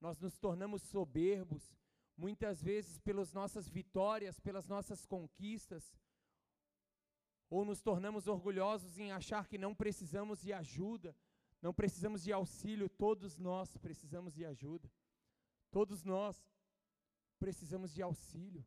[0.00, 1.74] nós nos tornamos soberbos,
[2.20, 5.96] muitas vezes pelas nossas vitórias, pelas nossas conquistas,
[7.48, 11.16] ou nos tornamos orgulhosos em achar que não precisamos de ajuda,
[11.62, 14.88] não precisamos de auxílio, todos nós precisamos de ajuda.
[15.70, 16.36] Todos nós
[17.38, 18.64] precisamos de auxílio.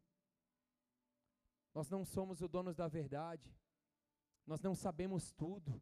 [1.73, 3.55] Nós não somos o dono da verdade.
[4.45, 5.81] Nós não sabemos tudo.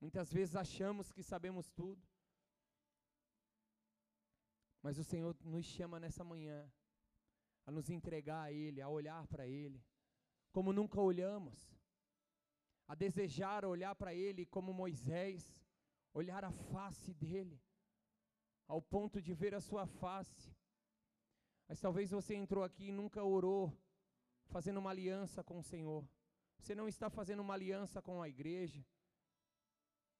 [0.00, 2.02] Muitas vezes achamos que sabemos tudo.
[4.82, 6.70] Mas o Senhor nos chama nessa manhã
[7.66, 9.82] a nos entregar a Ele, a olhar para Ele,
[10.52, 11.74] como nunca olhamos,
[12.86, 15.58] a desejar olhar para Ele como Moisés,
[16.12, 17.60] olhar a face dEle,
[18.68, 20.54] ao ponto de ver a Sua face.
[21.66, 23.72] Mas talvez você entrou aqui e nunca orou,
[24.46, 26.06] fazendo uma aliança com o Senhor.
[26.58, 28.84] Você não está fazendo uma aliança com a igreja,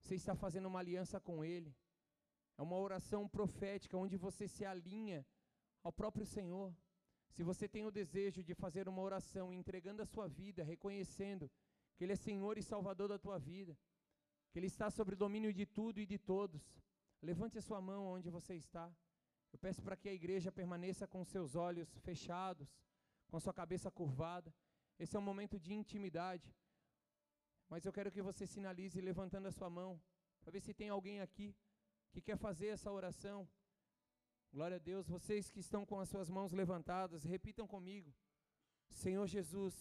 [0.00, 1.74] você está fazendo uma aliança com Ele.
[2.56, 5.26] É uma oração profética onde você se alinha
[5.82, 6.74] ao próprio Senhor.
[7.34, 11.50] Se você tem o desejo de fazer uma oração entregando a sua vida, reconhecendo
[11.96, 13.76] que Ele é Senhor e Salvador da tua vida,
[14.52, 16.62] que Ele está sobre o domínio de tudo e de todos,
[17.20, 18.86] levante a sua mão onde você está.
[19.52, 22.68] Eu peço para que a igreja permaneça com seus olhos fechados,
[23.28, 24.54] com sua cabeça curvada.
[24.96, 26.54] Esse é um momento de intimidade.
[27.68, 30.00] Mas eu quero que você sinalize levantando a sua mão,
[30.40, 31.52] para ver se tem alguém aqui
[32.12, 33.48] que quer fazer essa oração.
[34.54, 38.14] Glória a Deus, vocês que estão com as suas mãos levantadas, repitam comigo.
[38.88, 39.74] Senhor Jesus,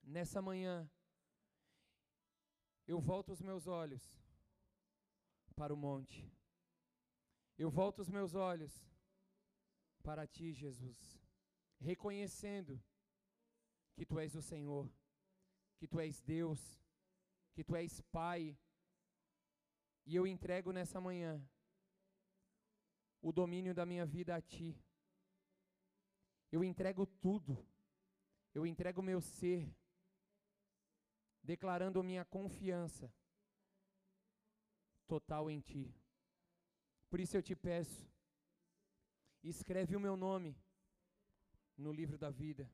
[0.00, 0.88] nessa manhã,
[2.86, 4.04] eu volto os meus olhos
[5.56, 6.30] para o monte.
[7.58, 8.72] Eu volto os meus olhos
[10.00, 11.20] para ti, Jesus,
[11.80, 12.80] reconhecendo
[13.96, 14.88] que tu és o Senhor
[15.76, 16.80] que tu és Deus,
[17.52, 18.56] que tu és Pai.
[20.04, 21.44] E eu entrego nessa manhã
[23.28, 24.80] o domínio da minha vida a ti.
[26.52, 27.58] Eu entrego tudo.
[28.54, 29.68] Eu entrego meu ser,
[31.42, 33.12] declarando minha confiança
[35.08, 35.92] total em ti.
[37.10, 38.08] Por isso eu te peço,
[39.42, 40.56] escreve o meu nome
[41.76, 42.70] no livro da vida.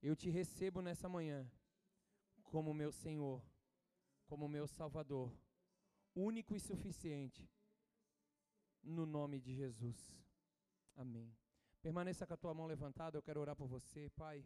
[0.00, 1.46] Eu te recebo nessa manhã
[2.42, 3.44] como meu Senhor,
[4.26, 5.30] como meu Salvador,
[6.14, 7.46] único e suficiente,
[8.82, 10.14] no nome de Jesus.
[10.96, 11.34] Amém.
[11.82, 14.44] Permaneça com a tua mão levantada, eu quero orar por você, Pai.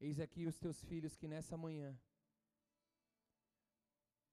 [0.00, 1.98] Eis aqui os teus filhos que nessa manhã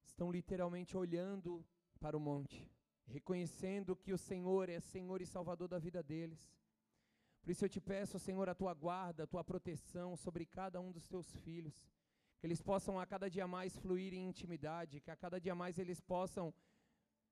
[0.04, 1.66] estão literalmente olhando
[2.00, 2.72] para o monte,
[3.06, 6.56] reconhecendo que o Senhor é Senhor e Salvador da vida deles
[7.46, 10.92] por isso eu te peço, Senhor, a tua guarda, a tua proteção sobre cada um
[10.92, 11.88] dos teus filhos.
[12.40, 15.78] Que eles possam a cada dia mais fluir em intimidade, que a cada dia mais
[15.78, 16.52] eles possam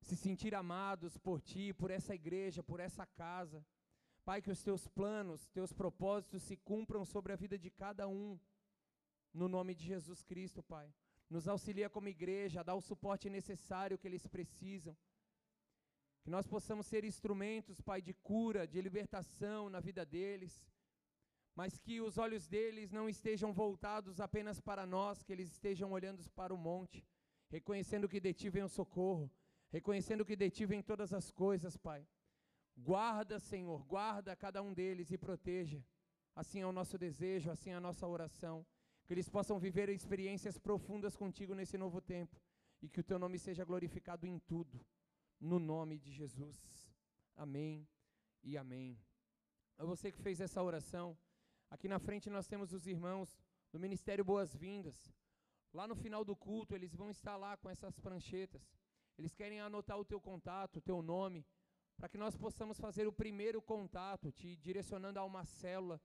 [0.04, 3.66] se sentir amados por ti, por essa igreja, por essa casa.
[4.26, 8.40] Pai, que os teus planos, teus propósitos se cumpram sobre a vida de cada um,
[9.34, 10.94] no nome de Jesus Cristo, Pai.
[11.30, 14.96] Nos auxilia como igreja a dar o suporte necessário que eles precisam.
[16.22, 20.66] Que nós possamos ser instrumentos, Pai, de cura, de libertação na vida deles.
[21.56, 26.24] Mas que os olhos deles não estejam voltados apenas para nós, que eles estejam olhando
[26.32, 27.06] para o monte,
[27.50, 29.30] reconhecendo que de ti vem o socorro,
[29.74, 32.08] reconhecendo que de ti vem todas as coisas, Pai.
[32.78, 35.84] Guarda, Senhor, guarda cada um deles e proteja.
[36.36, 38.66] Assim é o nosso desejo, assim é a nossa oração.
[39.06, 42.40] Que eles possam viver experiências profundas contigo nesse novo tempo
[42.84, 44.80] e que o teu nome seja glorificado em tudo,
[45.40, 46.58] no nome de Jesus.
[47.36, 47.88] Amém
[48.44, 49.00] e amém.
[49.78, 51.18] A você que fez essa oração,
[51.70, 55.12] aqui na frente nós temos os irmãos do Ministério Boas-Vindas.
[55.74, 58.62] Lá no final do culto, eles vão estar lá com essas pranchetas.
[59.18, 61.46] Eles querem anotar o teu contato, o teu nome,
[61.96, 66.02] para que nós possamos fazer o primeiro contato, te direcionando a uma célula,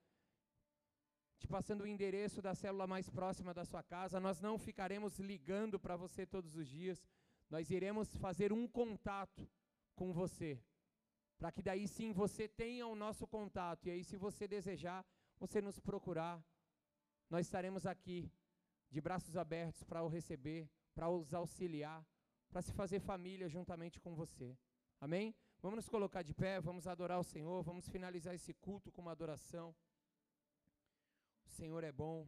[1.38, 4.20] te passando o endereço da célula mais próxima da sua casa.
[4.20, 7.06] Nós não ficaremos ligando para você todos os dias,
[7.48, 9.48] nós iremos fazer um contato
[9.94, 10.62] com você,
[11.38, 15.04] para que daí sim você tenha o nosso contato, e aí, se você desejar,
[15.38, 16.42] você nos procurar,
[17.30, 18.30] nós estaremos aqui,
[18.90, 22.06] de braços abertos, para o receber, para os auxiliar,
[22.50, 24.56] para se fazer família juntamente com você.
[25.00, 25.34] Amém?
[25.60, 29.12] Vamos nos colocar de pé, vamos adorar o Senhor, vamos finalizar esse culto com uma
[29.12, 29.74] adoração.
[31.44, 32.26] O Senhor é bom.